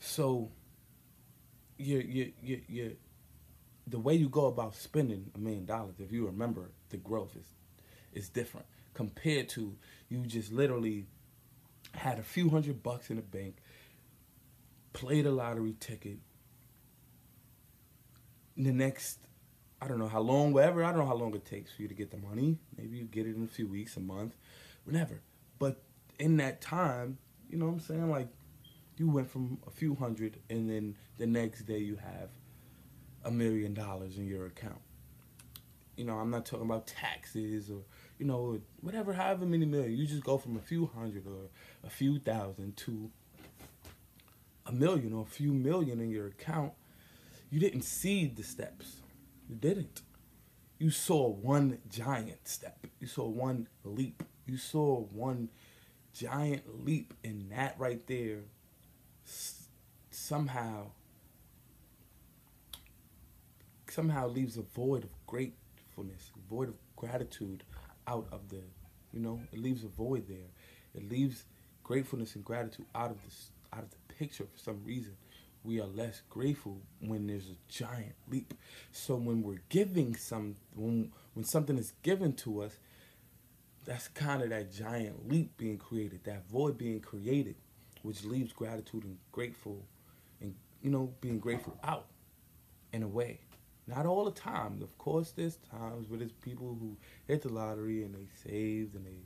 So 0.01 0.51
you 1.77 1.99
you 1.99 2.33
you 2.43 2.61
you 2.69 2.97
the 3.87 3.99
way 3.99 4.15
you 4.15 4.29
go 4.29 4.47
about 4.47 4.75
spending 4.75 5.31
a 5.35 5.39
million 5.39 5.67
dollars, 5.67 5.97
if 5.99 6.13
you 6.13 6.27
remember 6.27 6.71
the 6.91 6.97
growth 6.97 7.37
is 7.37 7.47
is 8.13 8.29
different 8.29 8.67
compared 8.95 9.49
to 9.51 9.77
you 10.09 10.25
just 10.25 10.53
literally 10.53 11.07
had 11.93 12.19
a 12.19 12.23
few 12.23 12.49
hundred 12.49 12.83
bucks 12.83 13.11
in 13.11 13.17
the 13.17 13.23
bank, 13.23 13.57
play 14.93 15.21
the 15.21 15.31
lottery 15.31 15.75
ticket. 15.79 16.19
The 18.57 18.73
next, 18.73 19.19
I 19.83 19.89
don't 19.89 19.99
know 19.99 20.09
how 20.09 20.21
long, 20.21 20.53
whatever, 20.53 20.85
I 20.85 20.91
don't 20.91 21.01
know 21.01 21.07
how 21.07 21.17
long 21.17 21.35
it 21.35 21.45
takes 21.45 21.73
for 21.73 21.83
you 21.83 21.89
to 21.89 21.95
get 21.95 22.11
the 22.11 22.17
money. 22.17 22.59
Maybe 22.77 22.97
you 22.97 23.05
get 23.05 23.27
it 23.27 23.37
in 23.37 23.45
a 23.45 23.49
few 23.49 23.67
weeks, 23.67 23.97
a 23.97 24.01
month, 24.01 24.35
whatever. 24.85 25.21
But 25.59 25.83
in 26.19 26.37
that 26.39 26.61
time, 26.61 27.19
you 27.51 27.59
know 27.59 27.67
what 27.67 27.73
I'm 27.73 27.81
saying? 27.81 28.11
Like, 28.11 28.29
you 28.97 29.09
went 29.09 29.31
from 29.31 29.59
a 29.67 29.71
few 29.71 29.95
hundred, 29.95 30.39
and 30.49 30.69
then 30.69 30.97
the 31.19 31.27
next 31.27 31.63
day 31.63 31.79
you 31.79 31.97
have 31.97 32.31
a 33.25 33.31
million 33.31 33.75
dollars 33.75 34.19
in 34.19 34.27
your 34.27 34.47
account. 34.47 34.81
You 35.97 36.05
know, 36.05 36.15
I'm 36.15 36.31
not 36.31 36.45
talking 36.45 36.67
about 36.67 36.87
taxes 36.87 37.71
or, 37.71 37.83
you 38.19 38.27
know, 38.27 38.61
whatever, 38.81 39.13
however 39.13 39.47
many 39.47 39.65
million. 39.65 39.97
You 39.97 40.07
just 40.07 40.25
go 40.25 40.39
from 40.39 40.57
a 40.57 40.61
few 40.61 40.87
hundred 40.87 41.27
or 41.27 41.49
a 41.85 41.91
few 41.91 42.19
thousand 42.19 42.77
to 42.79 43.11
a 44.67 44.73
million 44.73 45.13
or 45.13 45.23
a 45.23 45.27
few 45.27 45.53
million 45.53 46.01
in 46.01 46.11
your 46.11 46.27
account. 46.27 46.73
You 47.51 47.61
didn't 47.61 47.83
see 47.83 48.27
the 48.27 48.43
steps. 48.43 48.97
You 49.49 49.55
didn't. 49.55 50.03
You 50.79 50.91
saw 50.91 51.29
one 51.29 51.79
giant 51.89 52.49
step. 52.49 52.87
You 52.99 53.07
saw 53.07 53.29
one 53.29 53.69
leap. 53.85 54.25
You 54.47 54.57
saw 54.57 55.01
one 55.01 55.51
giant 56.13 56.85
leap, 56.85 57.15
and 57.23 57.51
that 57.53 57.77
right 57.79 58.05
there 58.07 58.41
somehow 59.25 60.91
somehow 63.91 64.27
leaves 64.29 64.57
a 64.57 64.63
void 64.63 65.05
of 65.05 65.11
gratefulness, 65.27 66.31
a 66.37 66.51
void 66.53 66.69
of 66.69 66.75
gratitude 66.97 67.63
out 68.07 68.27
of 68.33 68.49
the, 68.49 68.61
you 69.13 69.21
know, 69.21 69.41
it 69.53 69.59
leaves 69.59 69.85
a 69.85 69.89
void 69.89 70.27
there. 70.29 70.51
It 70.95 71.09
leaves 71.09 71.45
gratefulness 71.83 72.35
and 72.35 72.45
gratitude 72.45 72.87
out 72.95 73.11
of 73.11 73.23
this 73.25 73.51
out 73.73 73.83
of 73.83 73.91
the 73.91 74.15
picture 74.15 74.45
for 74.45 74.59
some 74.59 74.81
reason. 74.85 75.17
We 75.65 75.81
are 75.81 75.87
less 75.87 76.23
grateful 76.29 76.81
when 77.01 77.27
there's 77.27 77.49
a 77.49 77.57
giant 77.69 78.15
leap. 78.29 78.55
So 78.93 79.17
when 79.17 79.43
we're 79.43 79.63
giving 79.69 80.15
some 80.17 80.57
when 80.75 81.13
when 81.35 81.45
something 81.45 81.79
is 81.79 81.93
given 82.03 82.35
to 82.35 82.63
us, 82.63 82.79
that's 83.85 84.09
kind 84.09 84.43
of 84.43 84.51
that 84.51 84.73
giant 84.73 85.29
leap 85.29 85.57
being 85.57 85.79
created, 85.79 86.25
that 86.25 86.49
void 86.49 86.79
being 86.79 87.01
created, 87.01 87.57
which 88.05 88.23
leaves 88.23 88.53
gratitude 88.53 89.03
and 89.03 89.17
grateful 89.33 89.83
and 90.41 90.55
you 90.83 90.91
know, 90.91 91.15
being 91.23 91.39
grateful 91.39 91.77
out 91.83 92.07
in 92.93 93.03
a 93.03 93.09
way. 93.09 93.41
Not 93.87 94.05
all 94.05 94.27
the 94.27 94.31
time. 94.31 94.81
Of 94.83 94.97
course, 94.99 95.33
there's 95.33 95.57
times 95.71 96.09
where 96.09 96.19
there's 96.19 96.33
people 96.33 96.77
who 96.79 96.97
hit 97.27 97.43
the 97.43 97.49
lottery 97.49 98.05
and 98.05 98.15
they 98.15 98.29
saved 98.47 98.95
and 98.95 99.07
they 99.07 99.25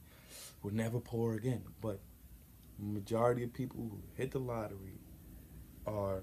will 0.63 0.73
never 0.73 1.01
poor 1.01 1.35
again. 1.35 1.65
But 1.81 1.99
majority 2.79 3.43
of 3.43 3.53
people 3.53 3.81
who 3.81 4.01
hit 4.15 4.31
the 4.31 4.39
lottery 4.39 5.01
are 5.85 6.23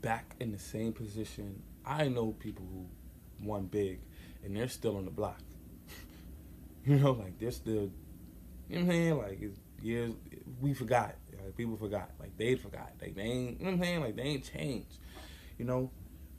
back 0.00 0.34
in 0.40 0.50
the 0.50 0.58
same 0.58 0.94
position. 0.94 1.62
I 1.84 2.08
know 2.08 2.32
people 2.32 2.66
who 2.72 2.86
won 3.46 3.66
big 3.66 4.00
and 4.42 4.56
they're 4.56 4.68
still 4.68 4.96
on 4.96 5.04
the 5.04 5.10
block. 5.10 5.40
you 6.86 6.96
know, 6.96 7.12
like 7.12 7.38
they're 7.38 7.50
still, 7.50 7.90
you 8.68 8.78
know 8.78 8.80
what 8.80 8.80
I'm 8.80 8.88
saying? 8.88 9.18
Like 9.18 9.38
it's 9.42 9.60
years, 9.82 10.12
we 10.60 10.74
forgot. 10.74 11.16
Like 11.44 11.56
people 11.56 11.76
forgot. 11.76 12.10
Like 12.18 12.36
they 12.36 12.54
forgot. 12.54 12.92
Like 13.00 13.14
they 13.14 13.22
ain't, 13.22 13.60
you 13.60 13.64
know 13.66 13.72
what 13.72 13.76
I'm 13.78 13.82
saying? 13.82 14.00
Like 14.00 14.16
they 14.16 14.22
ain't 14.22 14.44
changed. 14.52 14.98
You 15.58 15.64
know, 15.64 15.90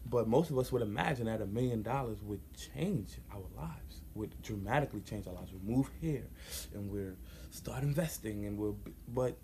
but 0.05 0.27
most 0.27 0.49
of 0.49 0.57
us 0.57 0.71
would 0.71 0.81
imagine 0.81 1.25
that 1.25 1.41
a 1.41 1.45
million 1.45 1.81
dollars 1.81 2.21
would 2.23 2.41
change 2.53 3.17
our 3.31 3.43
lives, 3.55 4.01
would 4.15 4.41
dramatically 4.41 5.01
change 5.01 5.27
our 5.27 5.33
lives. 5.33 5.51
We 5.51 5.75
move 5.75 5.89
here, 6.01 6.27
and 6.73 6.89
we're 6.89 7.15
start 7.51 7.83
investing, 7.83 8.45
and 8.45 8.57
we'll. 8.57 8.77
But 9.07 9.37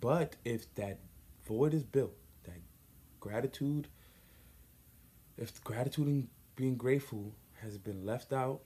but 0.00 0.36
if 0.44 0.72
that 0.74 1.00
void 1.46 1.74
is 1.74 1.84
built, 1.84 2.14
that 2.44 2.60
gratitude, 3.20 3.88
if 5.36 5.62
gratitude 5.62 6.06
and 6.06 6.28
being 6.56 6.76
grateful 6.76 7.34
has 7.62 7.78
been 7.78 8.04
left 8.04 8.32
out, 8.32 8.60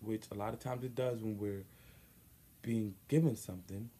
which 0.00 0.24
a 0.30 0.34
lot 0.34 0.52
of 0.52 0.60
times 0.60 0.84
it 0.84 0.94
does 0.94 1.22
when 1.22 1.38
we're 1.38 1.64
being 2.62 2.94
given 3.08 3.36
something, 3.36 3.90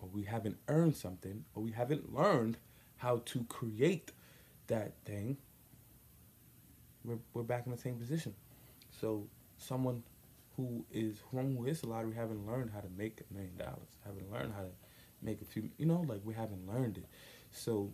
or 0.00 0.08
we 0.12 0.24
haven't 0.24 0.58
earned 0.68 0.96
something, 0.96 1.44
or 1.54 1.62
we 1.62 1.72
haven't 1.72 2.14
learned 2.14 2.56
how 2.98 3.22
to 3.26 3.44
create 3.44 4.12
that 4.66 4.92
thing, 5.04 5.36
we're, 7.04 7.18
we're 7.32 7.42
back 7.42 7.64
in 7.66 7.72
the 7.72 7.78
same 7.78 7.96
position. 7.96 8.34
So 9.00 9.26
someone 9.56 10.02
who 10.56 10.84
is 10.92 11.18
who 11.30 11.64
is 11.64 11.82
a 11.82 11.86
lottery 11.86 12.14
haven't 12.14 12.46
learned 12.46 12.70
how 12.74 12.80
to 12.80 12.88
make 12.96 13.20
a 13.30 13.34
million 13.34 13.56
dollars, 13.56 13.88
haven't 14.04 14.30
learned 14.30 14.52
how 14.54 14.62
to 14.62 14.70
make 15.22 15.40
a 15.40 15.44
few, 15.44 15.70
you 15.78 15.86
know, 15.86 16.04
like 16.08 16.20
we 16.24 16.34
haven't 16.34 16.68
learned 16.68 16.98
it. 16.98 17.06
So 17.52 17.92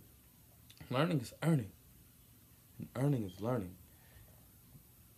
learning 0.89 1.21
is 1.21 1.33
earning, 1.43 1.71
and 2.79 2.87
earning 2.95 3.23
is 3.23 3.39
learning. 3.39 3.75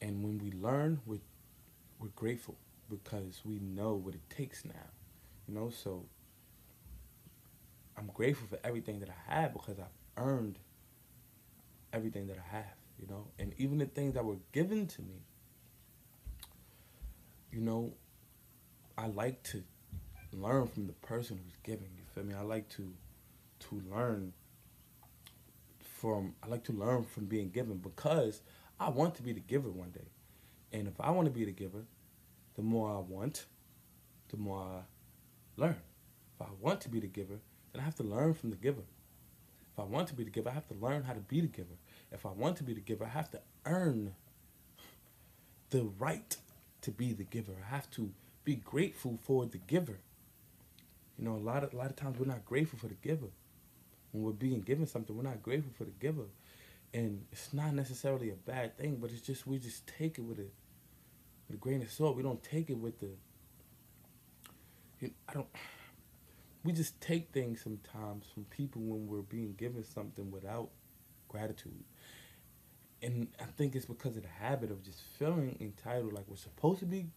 And 0.01 0.24
when 0.24 0.38
we 0.39 0.51
learn, 0.51 1.00
we're 1.05 1.19
we're 2.00 2.10
grateful 2.10 2.55
because 2.89 3.41
we 3.46 3.60
know 3.60 3.94
what 3.94 4.13
it 4.15 4.29
takes 4.29 4.65
now, 4.65 4.89
you 5.48 5.53
know. 5.53 5.70
So 5.70 6.06
I'm 7.98 8.08
grateful 8.13 8.48
for 8.48 8.60
everything 8.63 9.00
that 9.00 9.10
I 9.10 9.34
have 9.34 9.53
because 9.53 9.79
I've 9.79 10.24
earned 10.24 10.60
everything 11.94 12.27
that 12.27 12.38
I 12.38 12.56
have, 12.56 12.75
you 13.00 13.08
know, 13.08 13.27
and 13.39 13.53
even 13.58 13.79
the 13.79 13.86
things 13.86 14.13
that 14.13 14.24
were 14.24 14.38
given 14.51 14.88
to 14.88 15.01
me. 15.01 15.22
You 17.51 17.62
know, 17.62 17.94
I 18.98 19.08
like 19.08 19.41
to 19.44 19.63
learn 20.32 20.67
from 20.67 20.88
the 20.88 20.94
person 20.94 21.39
who's 21.44 21.56
giving. 21.63 21.89
You 21.98 22.03
feel 22.13 22.24
me? 22.24 22.36
I 22.36 22.41
like 22.41 22.70
to 22.70 22.94
to 23.60 23.82
learn 23.89 24.34
from. 25.82 26.36
I 26.44 26.48
like 26.48 26.63
to 26.65 26.74
learn 26.74 27.03
from 27.06 27.25
being 27.25 27.50
given 27.50 27.77
because 27.77 28.41
I 28.79 28.89
want 28.89 29.15
to 29.15 29.24
be 29.24 29.34
the 29.34 29.39
giver 29.39 29.70
one 29.70 29.91
day, 29.91 30.12
and 30.72 30.88
if 30.88 31.00
I 31.00 31.12
want 31.12 31.25
to 31.25 31.32
be 31.32 31.46
the 31.46 31.51
giver, 31.51 31.86
the 32.58 32.64
more 32.64 32.92
I 32.92 33.00
want, 33.00 33.46
the 34.30 34.38
more 34.38 34.60
I 34.60 35.62
learn. 35.62 35.78
If 36.36 36.48
I 36.48 36.50
want 36.60 36.82
to 36.82 36.90
be 36.90 37.00
the 37.00 37.08
giver, 37.08 37.40
then 37.72 37.82
I 37.82 37.86
have 37.86 37.96
to 37.96 38.04
learn 38.04 38.34
from 38.34 38.50
the 38.50 38.56
giver. 38.56 38.82
If 39.74 39.80
I 39.80 39.84
want 39.84 40.08
to 40.10 40.16
be 40.16 40.24
the 40.24 40.32
giver, 40.32 40.50
I 40.50 40.54
have 40.54 40.68
to 40.68 40.74
learn 40.74 41.04
how 41.04 41.14
to 41.14 41.20
be 41.20 41.40
the 41.40 41.48
giver. 41.48 41.78
If 42.12 42.26
I 42.26 42.32
want 42.32 42.58
to 42.58 42.64
be 42.64 42.74
the 42.74 42.82
giver, 42.82 43.06
I 43.06 43.10
have 43.10 43.30
to 43.32 43.40
earn 43.66 44.16
the 45.70 45.84
right 46.00 46.36
to 46.82 46.92
be 46.92 47.14
the 47.14 47.24
giver. 47.24 47.54
I 47.64 47.70
have 47.70 47.90
to 47.92 48.12
be 48.44 48.56
grateful 48.56 49.20
for 49.24 49.46
the 49.46 49.60
giver. 49.60 50.00
You 51.20 51.26
know, 51.26 51.36
a 51.36 51.44
lot 51.44 51.64
of 51.64 51.74
a 51.74 51.78
lot 51.78 51.90
of 51.90 51.96
times 51.96 52.18
we're 52.20 52.26
not 52.26 52.46
grateful 52.46 52.80
for 52.80 52.88
the 52.88 52.96
giver. 52.96 53.28
When 54.12 54.24
we're 54.24 54.32
being 54.32 54.62
given 54.62 54.88
something, 54.88 55.16
we're 55.16 55.24
not 55.24 55.44
grateful 55.44 55.72
for 55.78 55.84
the 55.84 55.92
giver. 55.92 56.26
And 56.94 57.26
it's 57.32 57.54
not 57.54 57.74
necessarily 57.74 58.30
a 58.30 58.36
bad 58.36 58.78
thing, 58.78 58.98
but 59.02 59.12
it's 59.12 59.22
just 59.22 59.46
we 59.46 59.60
just 59.60 59.86
take 59.86 60.18
it 60.18 60.22
with 60.22 60.40
a 60.40 60.46
a 61.54 61.58
grain 61.58 61.82
of 61.82 61.92
salt. 61.92 62.16
We 62.16 62.24
don't 62.24 62.44
take 62.44 62.70
it 62.70 62.77
with 62.77 63.00
the 63.00 63.10
you 65.00 65.08
know, 65.10 65.13
I 65.30 65.34
don't 65.34 65.48
we 66.63 66.74
just 66.74 67.00
take 67.00 67.32
things 67.32 67.62
sometimes 67.62 68.25
from 68.34 68.44
people 68.46 68.82
when 68.82 69.08
we're 69.08 69.22
being 69.22 69.54
given 69.54 69.86
something 69.86 70.30
without 70.32 70.70
gratitude. 71.30 71.84
And 73.01 73.30
I 73.39 73.46
think 73.58 73.75
it's 73.75 73.86
because 73.86 74.18
of 74.18 74.24
the 74.24 74.30
habit 74.30 74.72
of 74.72 74.84
just 74.84 75.01
feeling 75.18 75.56
entitled, 75.62 76.12
like 76.12 76.25
we're 76.27 76.36
supposed 76.36 76.80
to 76.80 76.86
be, 76.86 77.08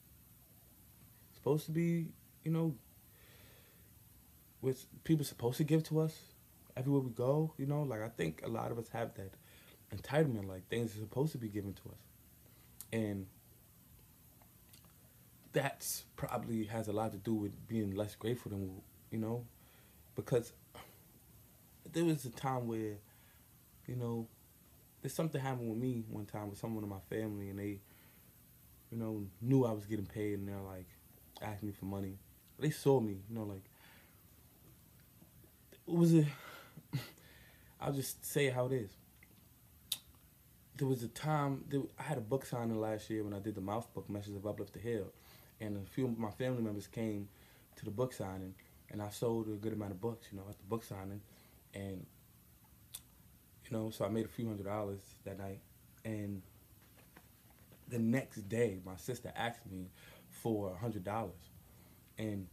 supposed 1.34 1.66
to 1.66 1.72
be, 1.72 2.08
you 2.44 2.52
know, 2.52 2.74
with 4.60 4.86
people 5.04 5.24
supposed 5.24 5.56
to 5.56 5.64
give 5.64 5.82
to 5.84 6.00
us 6.00 6.16
everywhere 6.76 7.00
we 7.00 7.10
go. 7.10 7.54
You 7.56 7.66
know, 7.66 7.82
like 7.82 8.02
I 8.02 8.08
think 8.08 8.42
a 8.44 8.48
lot 8.48 8.70
of 8.70 8.78
us 8.78 8.88
have 8.92 9.14
that 9.14 9.34
entitlement, 9.92 10.46
like 10.48 10.68
things 10.68 10.94
are 10.94 11.00
supposed 11.00 11.32
to 11.32 11.38
be 11.38 11.48
given 11.48 11.72
to 11.74 11.88
us, 11.88 12.00
and 12.92 13.26
that's 15.52 16.04
probably 16.16 16.64
has 16.64 16.88
a 16.88 16.92
lot 16.92 17.12
to 17.12 17.18
do 17.18 17.34
with 17.34 17.66
being 17.68 17.94
less 17.94 18.14
grateful 18.14 18.50
than 18.50 18.80
you 19.10 19.18
know, 19.18 19.44
because 20.14 20.52
there 21.92 22.04
was 22.04 22.24
a 22.24 22.30
time 22.30 22.66
where, 22.68 22.96
you 23.86 23.96
know, 23.96 24.26
there's 25.02 25.14
something 25.14 25.40
happened 25.40 25.70
with 25.70 25.78
me 25.78 26.04
one 26.08 26.26
time 26.26 26.50
with 26.50 26.58
someone 26.58 26.84
in 26.84 26.90
my 26.90 27.00
family, 27.08 27.48
and 27.50 27.58
they, 27.58 27.80
you 28.90 28.98
know, 28.98 29.24
knew 29.40 29.64
I 29.64 29.72
was 29.72 29.86
getting 29.86 30.06
paid, 30.06 30.38
and 30.38 30.48
they're 30.48 30.60
like, 30.60 30.86
asking 31.42 31.68
me 31.68 31.74
for 31.78 31.86
money. 31.86 32.18
They 32.58 32.70
saw 32.70 33.00
me, 33.00 33.18
you 33.28 33.34
know, 33.34 33.44
like, 33.44 33.64
it 35.86 35.94
was 35.94 36.14
a, 36.14 36.26
I'll 37.80 37.92
just 37.92 38.24
say 38.24 38.50
how 38.50 38.66
it 38.66 38.72
is. 38.72 38.90
There 40.76 40.88
was 40.88 41.02
a 41.02 41.08
time, 41.08 41.64
there, 41.68 41.80
I 41.98 42.02
had 42.04 42.18
a 42.18 42.22
book 42.22 42.44
signing 42.46 42.80
last 42.80 43.10
year 43.10 43.22
when 43.22 43.34
I 43.34 43.38
did 43.38 43.54
the 43.54 43.60
mouth 43.60 43.92
book, 43.94 44.08
Messages 44.08 44.36
of 44.36 44.46
Uplift 44.46 44.72
the 44.72 44.78
Hill, 44.78 45.12
and 45.60 45.76
a 45.76 45.90
few 45.90 46.06
of 46.06 46.18
my 46.18 46.30
family 46.30 46.62
members 46.62 46.86
came 46.86 47.28
to 47.76 47.84
the 47.84 47.90
book 47.90 48.12
signing, 48.12 48.54
and 48.90 49.02
I 49.02 49.10
sold 49.10 49.48
a 49.48 49.52
good 49.52 49.72
amount 49.72 49.92
of 49.92 50.00
books, 50.00 50.28
you 50.32 50.38
know, 50.38 50.44
at 50.48 50.58
the 50.58 50.64
book 50.64 50.84
signing, 50.84 51.20
and 51.74 52.06
you 53.64 53.76
know, 53.76 53.90
so 53.90 54.04
I 54.04 54.08
made 54.08 54.24
a 54.24 54.28
few 54.28 54.46
hundred 54.46 54.66
dollars 54.66 55.00
that 55.24 55.38
night, 55.38 55.60
and 56.04 56.42
the 57.88 57.98
next 57.98 58.48
day, 58.48 58.78
my 58.84 58.96
sister 58.96 59.32
asked 59.36 59.70
me 59.70 59.90
for 60.28 60.72
a 60.72 60.76
hundred 60.76 61.04
dollars, 61.04 61.50
and 62.18 62.46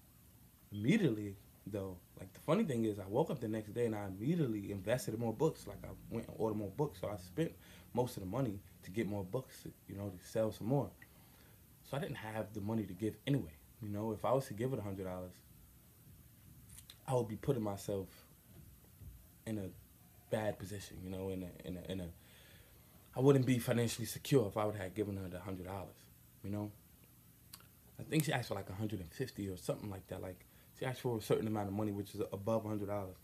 immediately 0.72 1.36
though, 1.72 1.98
like 2.20 2.32
the 2.34 2.40
funny 2.40 2.64
thing 2.64 2.86
is, 2.86 3.00
I 3.00 3.06
woke 3.08 3.30
up 3.30 3.40
the 3.40 3.48
next 3.48 3.74
day 3.74 3.86
and 3.86 3.96
I 3.96 4.06
immediately 4.08 4.72
invested 4.72 5.14
in 5.14 5.20
more 5.20 5.34
books. 5.34 5.68
Like 5.68 5.80
I 5.84 5.90
went 6.10 6.28
and 6.28 6.36
ordered 6.40 6.58
more 6.58 6.72
books, 6.76 7.00
so 7.02 7.10
I 7.10 7.18
spent 7.18 7.52
most 7.94 8.18
of 8.18 8.24
the 8.24 8.30
money 8.30 8.60
to 8.84 8.92
get 8.92 9.08
more 9.08 9.24
books, 9.24 9.68
you 9.88 9.96
know, 9.96 10.10
to 10.10 10.28
sell 10.28 10.52
some 10.52 10.68
more. 10.68 10.90
So 11.90 11.96
I 11.96 12.00
didn't 12.00 12.18
have 12.18 12.54
the 12.54 12.62
money 12.62 12.84
to 12.84 12.94
give 12.94 13.16
anyway. 13.26 13.54
You 13.82 13.90
know, 13.90 14.12
if 14.12 14.26
I 14.26 14.34
was 14.34 14.48
to 14.48 14.54
give 14.54 14.74
it 14.74 14.80
hundred 14.80 15.06
dollars, 15.06 15.32
I 17.08 17.14
would 17.14 17.28
be 17.28 17.38
putting 17.38 17.64
myself 17.64 18.08
in 19.46 19.58
a 19.58 19.70
bad 20.30 20.60
position. 20.60 20.98
You 21.04 21.10
know, 21.10 21.30
in 21.30 21.44
a 21.44 21.68
in 21.68 21.78
a 21.78 21.92
in 21.92 22.02
a 22.02 22.08
I 23.16 23.22
wouldn't 23.22 23.46
be 23.46 23.58
financially 23.60 24.06
secure 24.06 24.48
if 24.48 24.58
I 24.58 24.66
would 24.66 24.76
have 24.76 24.94
given 24.94 25.16
her 25.18 25.28
the 25.30 25.40
hundred 25.40 25.68
dollars. 25.68 25.96
You 26.44 26.50
know, 26.50 26.72
I 28.00 28.04
think 28.04 28.26
she 28.26 28.34
asked 28.34 28.50
for 28.50 28.56
like 28.56 28.70
150 28.70 29.50
or 29.50 29.58
something 29.58 29.90
like 29.90 30.08
that. 30.08 30.22
Like 30.22 30.46
she 30.78 30.86
asked 30.86 31.02
for 31.02 31.18
a 31.18 31.22
certain 31.22 31.48
amount 31.48 31.68
of 31.68 31.74
money, 31.74 31.92
which 31.92 32.14
is 32.14 32.22
above 32.34 32.66
hundred 32.66 32.88
dollars, 32.88 33.16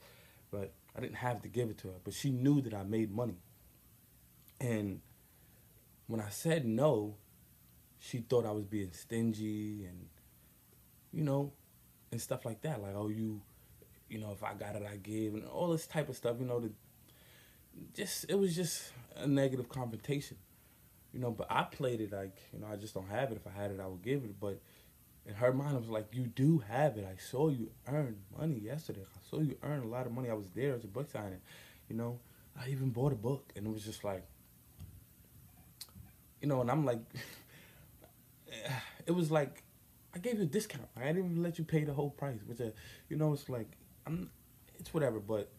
but 0.52 0.72
I 0.96 1.02
didn't 1.02 1.18
have 1.18 1.42
to 1.42 1.50
give 1.50 1.70
it 1.70 1.78
to 1.80 1.90
her. 1.90 1.96
But 2.04 2.14
she 2.14 2.32
knew 2.32 2.62
that 2.62 2.74
I 2.74 2.84
made 2.84 3.12
money, 3.12 3.38
and 4.62 5.02
when 6.08 6.22
I 6.22 6.30
said 6.30 6.66
no, 6.66 7.16
she 8.04 8.18
thought 8.20 8.46
I 8.46 8.52
was 8.52 8.66
being 8.66 8.92
stingy 8.92 9.86
and 9.86 10.08
you 11.14 11.24
know, 11.24 11.54
and 12.12 12.20
stuff 12.20 12.44
like 12.44 12.62
that. 12.62 12.82
Like, 12.82 12.96
oh, 12.96 13.08
you, 13.08 13.40
you 14.10 14.20
know, 14.20 14.32
if 14.32 14.44
I 14.44 14.56
got 14.56 14.76
it, 14.76 14.84
I 14.92 14.98
give, 14.98 15.36
and 15.36 15.46
all 15.46 15.72
this 15.72 15.88
type 15.88 16.10
of 16.10 16.18
stuff. 16.18 16.38
You 16.40 16.46
know, 16.46 16.60
the 16.60 16.72
just 17.96 18.26
it 18.28 18.38
was 18.38 18.56
just 18.56 18.92
a 19.16 19.28
negative 19.28 19.70
confrontation. 19.70 20.38
You 21.14 21.20
know, 21.20 21.32
but 21.32 21.48
I 21.50 21.64
played 21.64 22.02
it 22.02 22.12
like, 22.12 22.36
you 22.52 22.60
know, 22.60 22.68
I 22.72 22.76
just 22.76 22.94
don't 22.94 23.10
have 23.10 23.32
it. 23.32 23.38
If 23.38 23.48
I 23.48 23.62
had 23.62 23.72
it, 23.72 23.80
I 23.80 23.88
would 23.88 24.02
give 24.02 24.24
it. 24.24 24.40
But 24.40 24.60
in 25.28 25.36
her 25.36 25.54
mind, 25.54 25.76
it 25.76 25.82
was 25.82 25.90
like, 25.90 26.08
you 26.12 26.24
do 26.24 26.58
have 26.68 26.98
it. 26.98 27.06
I 27.06 27.22
saw 27.22 27.50
you 27.50 27.70
earn 27.88 28.18
money 28.38 28.60
yesterday. 28.60 29.04
I 29.16 29.30
saw 29.30 29.40
you 29.40 29.56
earn 29.62 29.84
a 29.84 29.88
lot 29.88 30.08
of 30.08 30.12
money. 30.12 30.32
I 30.32 30.34
was 30.34 30.48
there 30.56 30.74
as 30.74 30.84
a 30.84 30.88
book 30.88 31.12
signing. 31.12 31.40
You 31.88 31.96
know, 31.96 32.20
I 32.60 32.70
even 32.70 32.90
bought 32.90 33.14
a 33.14 33.16
book, 33.16 33.54
and 33.56 33.68
it 33.68 33.72
was 33.72 33.86
just 33.86 34.04
like, 34.04 34.24
you 36.42 36.48
know, 36.48 36.62
and 36.62 36.72
I'm 36.72 36.84
like, 36.84 37.00
it 39.06 39.12
was 39.12 39.32
like, 39.32 39.64
I 40.16 40.20
gave 40.20 40.36
you 40.38 40.44
a 40.44 40.46
discount. 40.46 40.88
I 40.96 41.08
didn't 41.08 41.32
even 41.32 41.44
let 41.44 41.58
you 41.58 41.66
pay 41.66 41.84
the 41.84 41.94
whole 41.94 42.10
price, 42.12 42.40
which, 42.46 42.62
uh, 42.62 42.70
you 43.10 43.18
know, 43.18 43.34
it's 43.34 43.50
like, 43.50 43.72
I'm, 44.06 44.30
it's 44.80 44.94
whatever. 44.94 45.20
But 45.20 45.52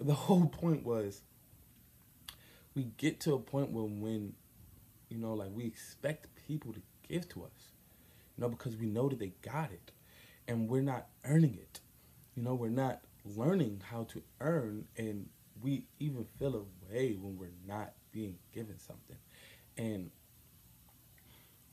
the 0.00 0.14
whole 0.26 0.46
point 0.46 0.84
was, 0.84 1.22
we 2.74 2.84
get 2.96 3.20
to 3.20 3.34
a 3.34 3.38
point 3.38 3.70
where 3.70 3.84
when, 3.84 4.34
you 5.08 5.18
know, 5.18 5.34
like 5.34 5.50
we 5.54 5.66
expect 5.66 6.28
people 6.48 6.72
to 6.72 6.82
give 7.08 7.28
to 7.30 7.44
us, 7.44 7.72
you 8.36 8.42
know, 8.42 8.48
because 8.48 8.76
we 8.76 8.86
know 8.86 9.08
that 9.08 9.18
they 9.18 9.32
got 9.42 9.72
it, 9.72 9.92
and 10.48 10.68
we're 10.68 10.82
not 10.82 11.08
earning 11.24 11.54
it. 11.60 11.80
You 12.36 12.42
know, 12.42 12.54
we're 12.54 12.68
not 12.70 13.00
learning 13.24 13.82
how 13.90 14.04
to 14.04 14.22
earn, 14.40 14.86
and 14.96 15.28
we 15.62 15.86
even 15.98 16.26
feel 16.38 16.56
a 16.56 16.92
way 16.92 17.16
when 17.20 17.38
we're 17.38 17.50
not 17.66 17.92
being 18.12 18.36
given 18.54 18.78
something, 18.78 19.16
and 19.76 20.10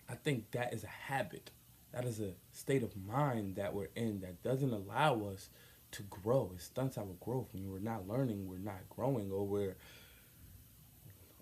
I 0.10 0.16
think 0.16 0.52
that 0.52 0.74
is 0.74 0.84
a 0.84 0.88
habit. 0.88 1.52
That 1.92 2.06
is 2.06 2.20
a 2.20 2.34
state 2.52 2.84
of 2.84 2.94
mind 2.96 3.56
that 3.56 3.74
we're 3.74 3.90
in 3.96 4.22
that 4.22 4.44
doesn't 4.44 4.74
allow 4.74 5.26
us 5.26 5.50
to 5.92 6.04
grow. 6.04 6.52
It 6.54 6.62
stunts 6.62 6.98
our 6.98 7.06
growth. 7.20 7.48
When 7.54 7.72
we're 7.72 7.80
not 7.80 8.08
learning, 8.08 8.48
we're 8.48 8.58
not 8.58 8.90
growing, 8.90 9.32
or 9.32 9.46
we're 9.46 9.76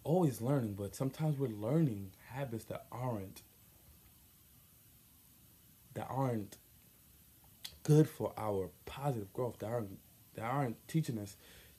always 0.03 0.39
learning, 0.39 0.73
but 0.73 0.95
sometimes 0.95 1.37
we're 1.37 1.49
learning 1.49 2.11
habits 2.29 2.65
that 2.65 2.85
aren't 2.91 3.41
that 5.95 6.07
aren't 6.09 6.57
good 7.83 8.07
for 8.07 8.33
our 8.37 8.69
positive 8.85 9.31
growth. 9.33 9.59
That 9.59 9.71
aren't 9.71 9.99
that 10.35 10.43
aren't 10.43 10.87
teaching 10.87 11.17
us 11.17 11.35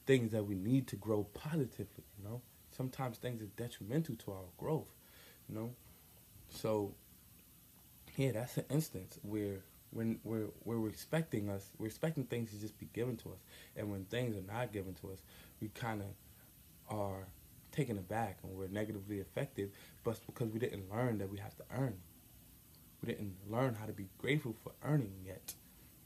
things 0.06 0.32
that 0.32 0.46
we 0.46 0.54
need 0.54 0.86
to 0.88 0.96
grow 0.96 1.24
positively. 1.24 2.04
You 2.18 2.24
know, 2.24 2.42
sometimes 2.76 3.18
things 3.18 3.42
are 3.42 3.46
detrimental 3.56 4.16
to 4.16 4.32
our 4.32 4.48
growth. 4.56 4.92
You 5.48 5.54
know, 5.54 5.70
so 6.50 6.94
yeah, 8.16 8.32
that's 8.32 8.56
an 8.56 8.64
instance 8.70 9.18
where 9.22 9.60
when 9.90 10.18
we're, 10.24 10.48
we're 10.64 10.88
expecting 10.88 11.48
us, 11.48 11.70
we're 11.78 11.86
expecting 11.86 12.24
things 12.24 12.50
to 12.50 12.60
just 12.60 12.78
be 12.78 12.88
given 12.92 13.16
to 13.18 13.30
us, 13.30 13.38
and 13.76 13.90
when 13.90 14.04
things 14.04 14.36
are 14.36 14.52
not 14.52 14.72
given 14.72 14.94
to 14.94 15.10
us, 15.10 15.22
we 15.60 15.68
kind 15.68 16.02
of 16.02 16.96
are 16.96 17.26
taken 17.72 17.98
aback 17.98 18.38
and 18.42 18.56
we're 18.56 18.68
negatively 18.68 19.20
affected, 19.20 19.70
but 20.02 20.18
because 20.26 20.50
we 20.50 20.58
didn't 20.58 20.90
learn 20.90 21.18
that 21.18 21.30
we 21.30 21.38
have 21.38 21.54
to 21.56 21.62
earn. 21.76 21.96
We 23.02 23.12
didn't 23.12 23.34
learn 23.48 23.74
how 23.74 23.86
to 23.86 23.92
be 23.92 24.08
grateful 24.18 24.54
for 24.64 24.72
earning 24.82 25.12
yet, 25.24 25.54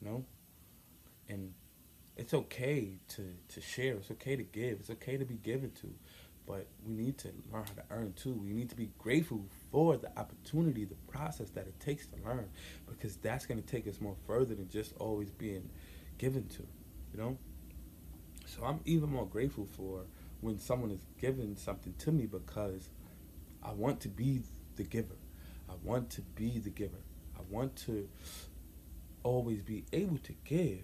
you 0.00 0.08
know? 0.08 0.24
And 1.28 1.54
it's 2.16 2.34
okay 2.34 2.98
to, 3.10 3.32
to 3.54 3.60
share, 3.60 3.94
it's 3.94 4.10
okay 4.10 4.36
to 4.36 4.42
give, 4.42 4.80
it's 4.80 4.90
okay 4.90 5.16
to 5.16 5.24
be 5.24 5.36
given 5.36 5.70
to, 5.82 5.94
but 6.50 6.66
we 6.84 6.94
need 6.94 7.16
to 7.16 7.28
learn 7.52 7.62
how 7.64 7.74
to 7.74 7.84
earn 7.90 8.12
too. 8.14 8.32
We 8.32 8.52
need 8.52 8.70
to 8.70 8.74
be 8.74 8.90
grateful 8.98 9.44
for 9.70 9.96
the 9.96 10.10
opportunity, 10.18 10.84
the 10.84 10.96
process 11.06 11.48
that 11.50 11.68
it 11.68 11.78
takes 11.78 12.06
to 12.06 12.16
learn, 12.26 12.48
because 12.88 13.14
that's 13.16 13.46
going 13.46 13.62
to 13.62 13.66
take 13.66 13.86
us 13.86 14.00
more 14.00 14.16
further 14.26 14.56
than 14.56 14.68
just 14.68 14.92
always 14.98 15.30
being 15.30 15.70
given 16.18 16.48
to, 16.48 16.66
you 17.12 17.20
know? 17.20 17.38
So 18.46 18.64
I'm 18.64 18.80
even 18.84 19.10
more 19.10 19.26
grateful 19.26 19.64
for 19.76 20.06
when 20.40 20.58
someone 20.58 20.90
is 20.90 21.06
giving 21.20 21.54
something 21.54 21.94
to 21.98 22.10
me 22.10 22.26
because 22.26 22.90
I 23.62 23.70
want 23.70 24.00
to 24.00 24.08
be 24.08 24.42
the 24.74 24.82
giver. 24.82 25.18
I 25.68 25.74
want 25.84 26.10
to 26.10 26.22
be 26.22 26.58
the 26.58 26.70
giver. 26.70 27.04
I 27.36 27.42
want 27.48 27.76
to 27.86 28.08
always 29.22 29.62
be 29.62 29.84
able 29.92 30.18
to 30.18 30.34
give. 30.44 30.82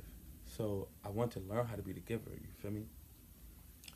So 0.57 0.87
I 1.05 1.09
want 1.09 1.33
to 1.33 1.41
learn 1.41 1.67
how 1.67 1.75
to 1.75 1.83
be 1.83 1.93
the 1.93 2.01
giver. 2.01 2.31
You 2.31 2.53
feel 2.63 2.71
me? 2.71 2.85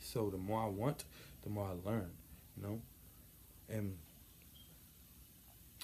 So 0.01 0.31
the 0.31 0.39
more 0.39 0.65
I 0.65 0.69
want, 0.69 1.05
the 1.43 1.51
more 1.51 1.67
I 1.67 1.89
learn, 1.89 2.11
you 2.57 2.63
know? 2.63 2.81
And 3.69 3.97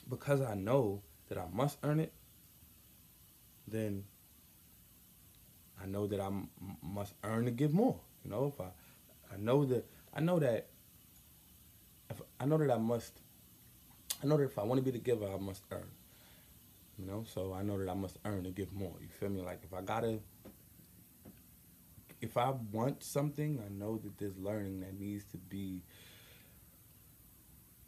because 0.09 0.40
I 0.40 0.55
know 0.55 1.03
that 1.29 1.38
I 1.38 1.45
must 1.53 1.79
earn 1.83 2.01
it, 2.01 2.12
then 3.66 4.05
I 5.83 5.87
know 5.87 6.07
that 6.07 6.21
I 6.21 6.31
must 6.83 7.14
earn 7.25 7.45
to 7.45 7.51
give 7.51 7.73
more. 7.73 7.99
You 8.25 8.31
know, 8.31 8.53
if 8.55 8.61
I 8.61 8.69
I 9.33 9.37
know 9.38 9.64
that 9.66 9.85
I 10.14 10.21
know 10.21 10.38
that 10.38 10.69
if 12.11 12.21
I 12.40 12.47
know 12.47 12.59
that 12.59 12.71
I 12.71 12.79
must 12.79 13.12
I 14.23 14.27
know 14.27 14.37
that 14.37 14.45
if 14.45 14.59
I 14.59 14.62
want 14.62 14.79
to 14.79 14.85
be 14.85 14.90
the 14.90 15.03
giver, 15.03 15.27
I 15.27 15.38
must 15.38 15.62
earn. 15.71 15.88
You 16.99 17.07
know, 17.07 17.25
so 17.29 17.53
I 17.53 17.62
know 17.62 17.79
that 17.79 17.90
I 17.90 17.95
must 17.95 18.19
earn 18.25 18.45
to 18.45 18.51
give 18.51 18.73
more. 18.73 18.95
You 19.01 19.09
feel 19.09 19.29
me? 19.29 19.42
Like 19.42 19.61
if 19.62 19.75
I 19.75 19.83
gotta 19.83 20.19
if 22.20 22.37
I 22.37 22.52
want 22.72 23.02
something, 23.02 23.61
I 23.64 23.68
know 23.72 23.98
that 23.98 24.18
there's 24.18 24.37
learning 24.38 24.81
that 24.81 24.98
needs 24.98 25.24
to 25.33 25.37
be 25.38 25.83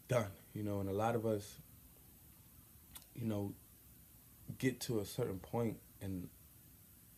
done. 0.09 0.31
You 0.55 0.62
know, 0.62 0.81
and 0.81 0.88
a 0.88 0.93
lot 0.93 1.14
of 1.14 1.27
us, 1.27 1.59
you 3.14 3.27
know, 3.27 3.53
get 4.59 4.81
to 4.81 5.01
a 5.01 5.05
certain 5.05 5.38
point 5.38 5.79
and 6.01 6.29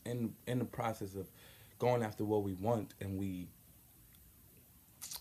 in 0.04 0.34
in 0.46 0.58
the 0.58 0.64
process 0.64 1.14
of 1.14 1.28
going 1.78 2.02
after 2.02 2.24
what 2.24 2.42
we 2.42 2.54
want 2.54 2.94
and 3.00 3.18
we 3.18 3.48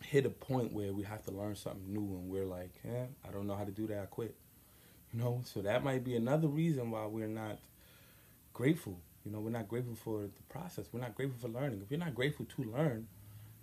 hit 0.01 0.25
a 0.25 0.29
point 0.29 0.73
where 0.73 0.93
we 0.93 1.03
have 1.03 1.23
to 1.23 1.31
learn 1.31 1.55
something 1.55 1.91
new 1.91 2.01
and 2.01 2.29
we're 2.29 2.45
like, 2.45 2.71
yeah, 2.83 3.05
I 3.27 3.31
don't 3.31 3.47
know 3.47 3.55
how 3.55 3.63
to 3.65 3.71
do 3.71 3.87
that, 3.87 3.99
I 4.03 4.05
quit. 4.05 4.35
You 5.13 5.19
know, 5.19 5.41
so 5.45 5.61
that 5.61 5.83
might 5.83 6.03
be 6.03 6.15
another 6.15 6.47
reason 6.47 6.91
why 6.91 7.05
we're 7.05 7.27
not 7.27 7.59
grateful. 8.53 8.99
You 9.25 9.31
know, 9.31 9.39
we're 9.39 9.49
not 9.49 9.67
grateful 9.67 9.95
for 9.95 10.21
the 10.23 10.43
process. 10.49 10.87
We're 10.91 11.01
not 11.01 11.15
grateful 11.15 11.39
for 11.39 11.49
learning. 11.59 11.81
If 11.83 11.91
you're 11.91 11.99
not 11.99 12.15
grateful 12.15 12.45
to 12.45 12.63
learn, 12.63 13.07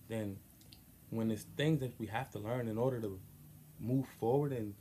then 0.09 0.39
when 1.11 1.31
it's 1.31 1.45
things 1.57 1.81
that 1.81 1.99
we 1.99 2.07
have 2.09 2.31
to 2.33 2.39
learn 2.39 2.69
in 2.69 2.79
order 2.79 3.01
to 3.01 3.19
move 3.81 4.07
forward 4.21 4.53
and 4.53 4.75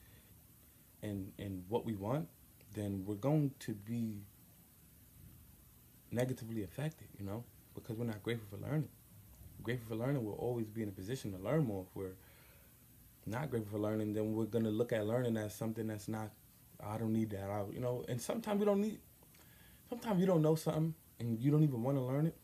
and 1.01 1.31
and 1.39 1.63
what 1.69 1.85
we 1.85 1.93
want, 1.93 2.27
then 2.73 3.03
we're 3.05 3.15
going 3.15 3.51
to 3.59 3.73
be 3.73 4.21
negatively 6.11 6.63
affected, 6.63 7.07
you 7.19 7.25
know, 7.25 7.43
because 7.73 7.97
we're 7.97 8.05
not 8.05 8.23
grateful 8.23 8.47
for 8.57 8.65
learning 8.65 8.89
grateful 9.65 9.97
for 9.97 10.05
learning, 10.05 10.23
we'll 10.23 10.35
always 10.35 10.67
be 10.67 10.83
in 10.83 10.89
a 10.89 10.91
position 10.91 11.31
to 11.33 11.39
learn 11.39 11.65
more. 11.65 11.85
If 11.89 11.95
we're 11.95 12.15
not 13.25 13.49
grateful 13.49 13.73
for 13.73 13.83
learning, 13.83 14.13
then 14.13 14.33
we're 14.33 14.45
gonna 14.45 14.69
look 14.69 14.93
at 14.93 15.05
learning 15.07 15.35
as 15.37 15.53
something 15.53 15.87
that's 15.87 16.07
not. 16.07 16.29
I 16.85 16.97
don't 16.97 17.13
need 17.13 17.31
that. 17.31 17.49
I, 17.49 17.63
you 17.73 17.79
know, 17.79 18.05
and 18.07 18.21
sometimes 18.21 18.59
we 18.59 18.65
don't 18.65 18.81
need. 18.81 18.99
Sometimes 19.89 20.19
you 20.19 20.25
don't 20.25 20.41
know 20.41 20.55
something 20.55 20.93
and 21.19 21.39
you 21.39 21.51
don't 21.51 21.63
even 21.63 21.83
want 21.83 21.97
to 21.97 22.01
learn 22.01 22.27
it. 22.27 22.35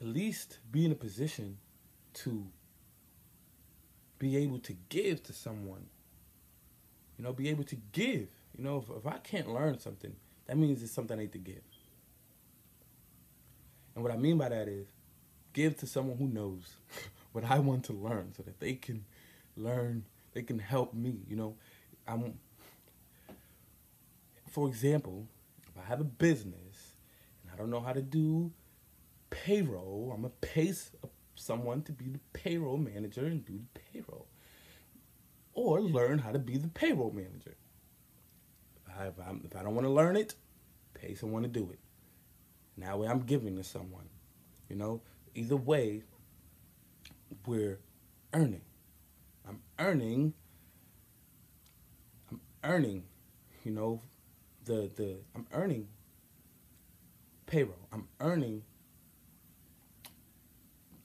At 0.00 0.06
least 0.06 0.58
be 0.70 0.84
in 0.84 0.92
a 0.92 0.96
position 0.96 1.58
to 2.14 2.46
be 4.18 4.36
able 4.36 4.58
to 4.60 4.74
give 4.88 5.22
to 5.24 5.32
someone. 5.32 5.86
You 7.18 7.24
know, 7.24 7.32
be 7.32 7.48
able 7.48 7.64
to 7.64 7.76
give. 7.92 8.28
You 8.56 8.64
know, 8.64 8.78
if, 8.78 8.96
if 8.96 9.06
I 9.06 9.18
can't 9.18 9.48
learn 9.48 9.78
something, 9.78 10.14
that 10.46 10.56
means 10.56 10.82
it's 10.82 10.92
something 10.92 11.16
I 11.16 11.22
need 11.22 11.32
to 11.32 11.38
give. 11.38 11.62
And 13.94 14.02
what 14.02 14.12
I 14.12 14.16
mean 14.16 14.38
by 14.38 14.48
that 14.48 14.68
is, 14.68 14.86
give 15.52 15.76
to 15.78 15.86
someone 15.86 16.16
who 16.16 16.26
knows 16.26 16.76
what 17.32 17.44
I 17.44 17.58
want 17.58 17.84
to 17.84 17.92
learn 17.92 18.32
so 18.36 18.42
that 18.42 18.58
they 18.58 18.74
can 18.74 19.04
learn, 19.56 20.04
they 20.32 20.42
can 20.42 20.58
help 20.58 20.94
me, 20.94 21.20
you 21.28 21.36
know. 21.36 21.54
I'm 22.08 22.34
for 24.52 24.68
example, 24.68 25.26
if 25.72 25.82
I 25.82 25.88
have 25.88 26.00
a 26.00 26.04
business 26.04 26.94
and 27.42 27.52
I 27.52 27.56
don't 27.56 27.70
know 27.70 27.80
how 27.80 27.92
to 27.92 28.02
do 28.02 28.52
payroll, 29.30 30.10
I'm 30.14 30.22
gonna 30.22 30.34
pay 30.40 30.72
someone 31.34 31.82
to 31.82 31.92
be 31.92 32.08
the 32.08 32.20
payroll 32.32 32.76
manager 32.76 33.24
and 33.24 33.44
do 33.44 33.58
the 33.58 33.80
payroll, 33.92 34.26
or 35.54 35.80
learn 35.80 36.18
how 36.18 36.32
to 36.32 36.38
be 36.38 36.56
the 36.56 36.68
payroll 36.68 37.10
manager. 37.10 37.56
If, 38.86 39.18
I, 39.18 39.32
if 39.44 39.56
I 39.56 39.62
don't 39.62 39.74
want 39.74 39.86
to 39.86 39.92
learn 39.92 40.16
it, 40.16 40.34
pay 40.94 41.14
someone 41.14 41.42
to 41.42 41.48
do 41.48 41.70
it. 41.72 41.78
Now 42.76 43.02
I'm 43.02 43.20
giving 43.20 43.56
to 43.56 43.64
someone. 43.64 44.08
You 44.68 44.76
know, 44.76 45.02
either 45.34 45.56
way, 45.56 46.02
we're 47.46 47.80
earning. 48.32 48.62
I'm 49.48 49.60
earning. 49.78 50.34
I'm 52.30 52.40
earning. 52.64 53.04
You 53.64 53.72
know, 53.72 54.02
the 54.72 54.90
the 54.96 55.16
I'm 55.34 55.46
earning 55.52 55.88
payroll. 57.46 57.88
I'm 57.92 58.08
earning 58.20 58.62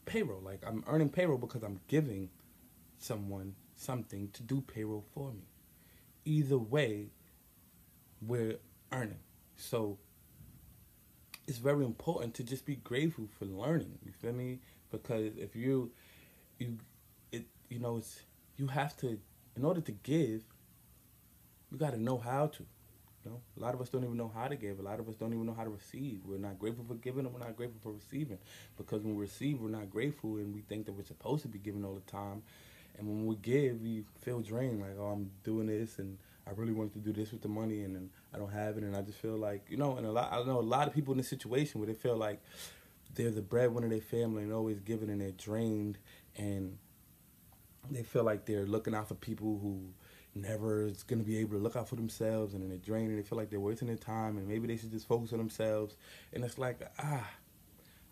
payroll. 0.06 0.42
Like 0.42 0.64
I'm 0.66 0.84
earning 0.88 1.10
payroll 1.10 1.38
because 1.38 1.64
I'm 1.64 1.80
giving 1.88 2.30
someone 2.98 3.56
something 3.76 4.30
to 4.34 4.44
do 4.44 4.62
payroll 4.62 5.06
for 5.14 5.32
me. 5.32 5.44
Either 6.26 6.58
way, 6.58 7.08
we're 8.22 8.58
earning. 8.92 9.20
So 9.58 9.98
it's 11.48 11.58
very 11.58 11.86
important 11.86 12.34
to 12.36 12.44
just 12.44 12.66
be 12.66 12.76
grateful 12.76 13.28
for 13.38 13.46
learning. 13.46 14.00
You 14.06 14.12
feel 14.12 14.34
me? 14.34 14.60
Because 14.92 15.34
if 15.38 15.56
you 15.56 15.92
you 16.60 16.78
it 17.32 17.46
you 17.70 17.80
know 17.80 17.98
it's 17.98 18.22
you 18.56 18.68
have 18.68 18.96
to 18.98 19.20
in 19.58 19.66
order 19.66 19.82
to 19.82 19.92
give, 19.92 20.44
you 21.72 21.78
got 21.78 21.92
to 21.92 22.02
know 22.02 22.18
how 22.18 22.48
to. 22.48 22.66
Know, 23.28 23.42
a 23.58 23.60
lot 23.60 23.74
of 23.74 23.82
us 23.82 23.90
don't 23.90 24.04
even 24.04 24.18
know 24.18 24.32
how 24.34 24.48
to 24.48 24.56
give. 24.56 24.80
A 24.80 24.82
lot 24.82 25.00
of 25.00 25.08
us 25.08 25.16
don't 25.16 25.34
even 25.34 25.46
know 25.46 25.54
how 25.54 25.64
to 25.64 25.70
receive. 25.70 26.22
We're 26.26 26.38
not 26.38 26.58
grateful 26.60 26.86
for 26.88 26.96
giving, 26.96 27.26
and 27.26 27.34
we're 27.34 27.40
not 27.40 27.56
grateful 27.56 27.80
for 27.82 27.92
receiving. 27.92 28.38
Because 28.78 29.04
when 29.04 29.16
we 29.16 29.22
receive, 29.22 29.60
we're 29.60 29.70
not 29.70 29.90
grateful, 29.90 30.38
and 30.38 30.54
we 30.54 30.62
think 30.62 30.86
that 30.86 30.94
we're 30.94 31.04
supposed 31.04 31.42
to 31.44 31.48
be 31.48 31.60
giving 31.60 31.86
all 31.86 31.96
the 31.96 32.12
time. 32.12 32.42
And 32.98 33.08
when 33.08 33.26
we 33.26 33.36
give, 33.36 33.82
we 33.82 34.04
feel 34.22 34.40
drained. 34.40 34.82
Like, 34.82 34.98
oh, 35.00 35.08
I'm 35.08 35.32
doing 35.44 35.68
this, 35.68 36.00
and 36.00 36.18
I 36.48 36.52
really 36.52 36.74
wanted 36.74 36.94
to 36.94 37.00
do 37.00 37.14
this 37.14 37.32
with 37.32 37.42
the 37.42 37.50
money, 37.50 37.84
and 37.84 38.10
I 38.34 38.38
don't 38.38 38.52
have 38.52 38.78
it, 38.78 38.84
and 38.84 38.96
I 38.96 39.02
just 39.02 39.20
feel 39.20 39.38
like, 39.38 39.66
you 39.70 39.78
know, 39.78 39.98
and 39.98 40.06
a 40.06 40.12
lot, 40.12 40.32
I 40.32 40.44
know 40.44 40.60
a 40.60 40.62
lot 40.62 40.88
of 40.88 40.94
people 40.94 41.12
in 41.12 41.18
this 41.18 41.28
situation 41.28 41.80
where 41.80 41.88
they 41.88 41.94
feel 41.94 42.16
like 42.16 42.42
they're 43.16 43.32
the 43.32 43.42
breadwinner 43.42 43.88
of 43.88 43.92
their 43.92 44.02
family 44.02 44.44
and 44.44 44.54
always 44.54 44.80
giving, 44.80 45.10
and 45.10 45.20
they're 45.20 45.32
drained, 45.32 45.98
and 46.38 46.78
they 47.92 48.04
feel 48.04 48.24
like 48.24 48.46
they're 48.46 48.66
looking 48.66 48.96
out 48.96 49.08
for 49.08 49.16
people 49.16 49.60
who 49.62 49.82
never 50.42 50.86
is 50.86 51.04
going 51.04 51.20
to 51.20 51.26
be 51.26 51.38
able 51.40 51.58
to 51.58 51.64
look 51.64 51.76
out 51.76 51.90
for 51.90 51.96
themselves, 51.96 52.54
and 52.54 52.64
then 52.64 52.70
they're 52.70 52.96
and 52.98 53.18
they 53.18 53.24
feel 53.24 53.38
like 53.38 53.50
they're 53.50 53.60
wasting 53.60 53.88
their 53.88 53.98
time, 53.98 54.38
and 54.38 54.48
maybe 54.48 54.68
they 54.68 54.78
should 54.78 54.92
just 54.92 55.08
focus 55.08 55.34
on 55.34 55.40
themselves, 55.40 55.96
and 56.34 56.44
it's 56.44 56.58
like, 56.58 56.80
ah, 57.00 57.30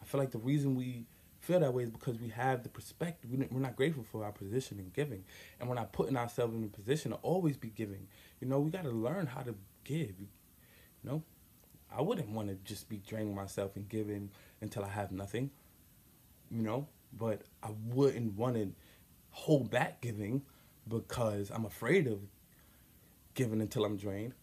I 0.01 0.05
feel 0.05 0.19
like 0.19 0.31
the 0.31 0.37
reason 0.39 0.75
we 0.75 1.05
feel 1.39 1.59
that 1.59 1.73
way 1.73 1.83
is 1.83 1.91
because 1.91 2.19
we 2.19 2.29
have 2.29 2.63
the 2.63 2.69
perspective. 2.69 3.29
We're 3.51 3.59
not 3.59 3.75
grateful 3.75 4.03
for 4.03 4.23
our 4.25 4.31
position 4.31 4.79
in 4.79 4.89
giving, 4.89 5.23
and 5.59 5.69
we're 5.69 5.75
not 5.75 5.93
putting 5.93 6.17
ourselves 6.17 6.55
in 6.55 6.63
a 6.63 6.67
position 6.67 7.11
to 7.11 7.17
always 7.17 7.57
be 7.57 7.69
giving. 7.69 8.07
You 8.41 8.47
know, 8.47 8.59
we 8.59 8.71
got 8.71 8.83
to 8.83 8.89
learn 8.89 9.27
how 9.27 9.41
to 9.41 9.55
give. 9.83 10.19
You 10.19 10.27
know, 11.03 11.23
I 11.95 12.01
wouldn't 12.01 12.29
want 12.29 12.49
to 12.49 12.55
just 12.63 12.89
be 12.89 12.97
draining 12.97 13.35
myself 13.35 13.75
and 13.75 13.87
giving 13.87 14.31
until 14.61 14.83
I 14.83 14.89
have 14.89 15.11
nothing. 15.11 15.51
You 16.49 16.61
know, 16.61 16.87
but 17.13 17.43
I 17.63 17.69
wouldn't 17.87 18.35
want 18.35 18.55
to 18.55 18.71
hold 19.31 19.69
back 19.69 20.01
giving 20.01 20.41
because 20.87 21.51
I'm 21.51 21.65
afraid 21.65 22.07
of 22.07 22.19
giving 23.33 23.61
until 23.61 23.85
I'm 23.85 23.97
drained. 23.97 24.33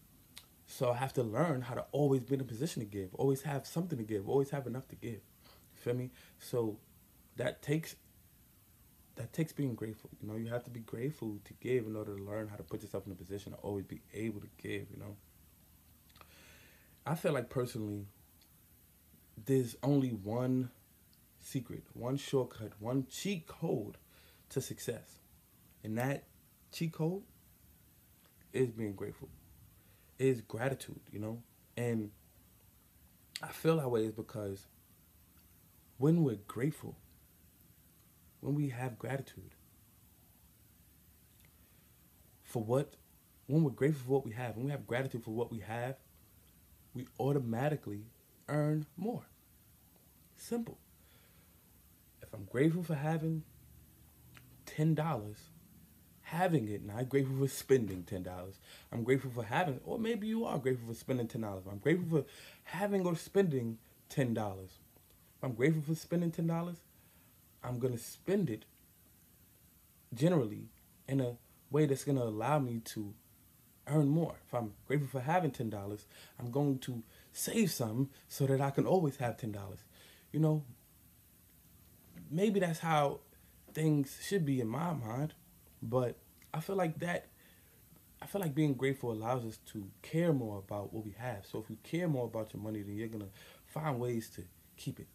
So 0.65 0.91
I 0.91 0.95
have 0.95 1.13
to 1.13 1.23
learn 1.23 1.61
how 1.61 1.75
to 1.75 1.85
always 1.91 2.23
be 2.23 2.35
in 2.35 2.41
a 2.41 2.45
position 2.45 2.81
to 2.81 2.85
give, 2.85 3.13
always 3.15 3.43
have 3.43 3.67
something 3.67 3.97
to 3.97 4.03
give, 4.03 4.27
always 4.27 4.49
have 4.51 4.65
enough 4.65 4.87
to 4.89 4.95
give. 4.95 5.11
You 5.11 5.19
feel 5.75 5.93
me? 5.93 6.11
So 6.39 6.77
that 7.37 7.61
takes 7.61 7.95
that 9.15 9.31
takes 9.31 9.53
being 9.53 9.75
grateful. 9.75 10.09
You 10.21 10.27
know, 10.27 10.37
you 10.37 10.47
have 10.47 10.63
to 10.63 10.71
be 10.71 10.79
grateful 10.79 11.37
to 11.45 11.53
give 11.61 11.85
in 11.85 11.95
order 11.95 12.15
to 12.15 12.23
learn 12.23 12.47
how 12.47 12.55
to 12.55 12.63
put 12.63 12.81
yourself 12.81 13.05
in 13.05 13.11
a 13.11 13.15
position 13.15 13.51
to 13.51 13.57
always 13.59 13.85
be 13.85 14.01
able 14.13 14.41
to 14.41 14.47
give, 14.57 14.87
you 14.89 14.97
know. 14.97 15.15
I 17.05 17.15
feel 17.15 17.33
like 17.33 17.49
personally 17.49 18.07
there's 19.45 19.75
only 19.83 20.09
one 20.09 20.71
secret, 21.41 21.83
one 21.93 22.17
shortcut, 22.17 22.71
one 22.79 23.05
cheat 23.09 23.45
code 23.45 23.97
to 24.49 24.61
success. 24.61 25.19
And 25.83 25.97
that 25.97 26.23
cheat 26.73 26.91
code 26.91 27.21
is 28.51 28.71
being 28.71 28.93
grateful. 28.93 29.29
Is 30.19 30.41
gratitude, 30.41 30.99
you 31.11 31.19
know? 31.19 31.41
And 31.77 32.11
I 33.41 33.47
feel 33.47 33.77
that 33.77 33.89
way 33.89 34.05
is 34.05 34.11
because 34.11 34.67
when 35.97 36.23
we're 36.23 36.39
grateful, 36.47 36.97
when 38.41 38.55
we 38.55 38.69
have 38.69 38.99
gratitude 38.99 39.55
for 42.43 42.63
what, 42.63 42.95
when 43.47 43.63
we're 43.63 43.71
grateful 43.71 44.05
for 44.05 44.11
what 44.11 44.25
we 44.25 44.31
have, 44.31 44.55
when 44.55 44.65
we 44.65 44.71
have 44.71 44.85
gratitude 44.85 45.23
for 45.23 45.31
what 45.31 45.51
we 45.51 45.59
have, 45.59 45.95
we 46.93 47.07
automatically 47.19 48.05
earn 48.47 48.85
more. 48.97 49.23
Simple. 50.35 50.77
If 52.21 52.33
I'm 52.33 52.45
grateful 52.45 52.83
for 52.83 52.95
having 52.95 53.43
$10, 54.65 55.35
having 56.33 56.67
it, 56.67 56.85
not 56.85 57.09
grateful 57.09 57.37
for 57.37 57.47
spending 57.47 58.03
$10. 58.03 58.25
I'm 58.91 59.03
grateful 59.03 59.31
for 59.31 59.43
having, 59.43 59.79
or 59.85 59.97
maybe 59.99 60.27
you 60.27 60.45
are 60.45 60.57
grateful 60.57 60.87
for 60.87 60.99
spending 60.99 61.27
$10. 61.27 61.67
I'm 61.71 61.77
grateful 61.77 62.19
for 62.19 62.25
having 62.63 63.05
or 63.05 63.15
spending 63.15 63.77
$10. 64.09 64.69
I'm 65.41 65.53
grateful 65.53 65.81
for 65.81 65.95
spending 65.95 66.31
$10, 66.31 66.77
I'm 67.63 67.79
going 67.79 67.93
to 67.93 67.99
spend 67.99 68.49
it 68.49 68.65
generally 70.13 70.69
in 71.07 71.19
a 71.19 71.35
way 71.69 71.85
that's 71.85 72.05
to 72.05 72.23
allow 72.23 72.59
me 72.59 72.79
to 72.85 73.13
earn 73.87 74.07
more. 74.07 74.35
If 74.47 74.53
I'm 74.53 74.73
grateful 74.87 75.09
for 75.09 75.19
having 75.19 75.51
$10, 75.51 76.05
I'm 76.39 76.51
going 76.51 76.79
to 76.79 77.03
save 77.33 77.71
some 77.71 78.09
so 78.27 78.45
that 78.45 78.61
I 78.61 78.69
can 78.69 78.85
always 78.85 79.17
have 79.17 79.37
$10. 79.37 79.55
You 80.31 80.39
know, 80.39 80.63
maybe 82.31 82.59
that's 82.59 82.79
how 82.79 83.19
things 83.73 84.17
should 84.25 84.45
be 84.45 84.61
in 84.61 84.67
my 84.67 84.93
mind, 84.93 85.33
but 85.81 86.15
I 86.53 86.59
feel 86.59 86.75
like 86.75 86.99
that 86.99 87.27
I 88.21 88.25
feel 88.25 88.39
like 88.41 88.55
being 88.55 88.73
grateful 88.73 89.11
allows 89.11 89.43
us 89.43 89.57
to 89.73 89.85
care 90.01 90.31
more 90.31 90.59
about 90.59 90.93
what 90.93 91.03
we 91.03 91.13
have. 91.17 91.45
So 91.45 91.59
if 91.59 91.69
you 91.69 91.77
care 91.83 92.07
more 92.07 92.25
about 92.25 92.53
your 92.53 92.63
money, 92.63 92.81
then 92.81 92.95
you're 92.95 93.09
gonna 93.09 93.27
find 93.65 93.99
ways 93.99 94.29
to 94.35 94.43
keep 94.77 94.99
it. 94.99 95.07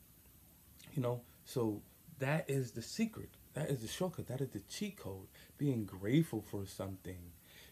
You 0.95 1.03
know, 1.03 1.23
so 1.45 1.83
that 2.19 2.51
is 2.51 2.73
the 2.73 2.83
secret. 2.83 3.31
That 3.55 3.71
is 3.71 3.81
the 3.81 3.89
shortcut. 3.89 4.27
That 4.29 4.41
is 4.41 4.51
the 4.51 4.61
cheat 4.69 4.99
code. 4.99 5.27
Being 5.57 5.85
grateful 5.85 6.43
for 6.43 6.67
something. 6.67 7.19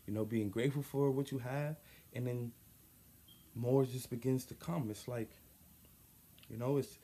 You 0.07 0.14
know, 0.14 0.24
being 0.24 0.48
grateful 0.50 0.83
for 0.83 1.11
what 1.11 1.31
you 1.33 1.38
have 1.38 1.76
and 2.14 2.26
then 2.26 2.52
more 3.55 3.85
just 3.85 4.11
begins 4.11 4.44
to 4.46 4.55
come. 4.55 4.88
It's 4.90 5.09
like, 5.09 5.31
you 6.48 6.57
know, 6.57 6.76
it's 6.76 6.98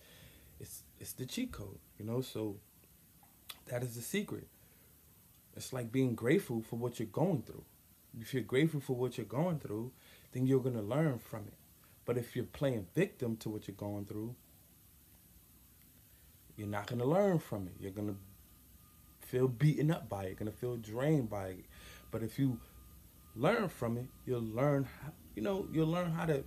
it's 0.60 0.82
it's 1.00 1.12
the 1.14 1.26
cheat 1.26 1.52
code, 1.52 1.78
you 1.98 2.04
know, 2.04 2.20
so 2.20 2.56
that 3.66 3.82
is 3.82 3.94
the 3.96 4.02
secret. 4.02 4.48
It's 5.56 5.72
like 5.72 5.92
being 5.92 6.14
grateful 6.14 6.62
for 6.62 6.76
what 6.76 6.98
you're 6.98 7.08
going 7.08 7.42
through. 7.42 7.64
If 8.20 8.34
you're 8.34 8.42
grateful 8.42 8.80
for 8.80 8.96
what 8.96 9.16
you're 9.16 9.26
going 9.26 9.58
through, 9.58 9.92
then 10.32 10.46
you're 10.46 10.60
going 10.60 10.74
to 10.74 10.82
learn 10.82 11.18
from 11.18 11.40
it. 11.46 11.54
But 12.04 12.18
if 12.18 12.34
you're 12.34 12.44
playing 12.44 12.86
victim 12.94 13.36
to 13.38 13.48
what 13.48 13.68
you're 13.68 13.76
going 13.76 14.06
through, 14.06 14.34
you're 16.56 16.68
not 16.68 16.86
going 16.86 16.98
to 16.98 17.06
learn 17.06 17.38
from 17.38 17.66
it. 17.66 17.74
You're 17.80 17.92
going 17.92 18.08
to 18.08 18.16
feel 19.26 19.48
beaten 19.48 19.90
up 19.90 20.08
by 20.08 20.24
it. 20.24 20.28
You're 20.28 20.36
going 20.36 20.52
to 20.52 20.56
feel 20.56 20.76
drained 20.76 21.30
by 21.30 21.48
it. 21.48 21.64
But 22.10 22.22
if 22.22 22.38
you 22.38 22.58
learn 23.34 23.68
from 23.68 23.96
it, 23.96 24.06
you'll 24.26 24.42
learn, 24.42 24.84
how, 24.84 25.12
you 25.34 25.42
know, 25.42 25.66
you'll 25.72 25.88
learn 25.88 26.12
how 26.12 26.26
to 26.26 26.44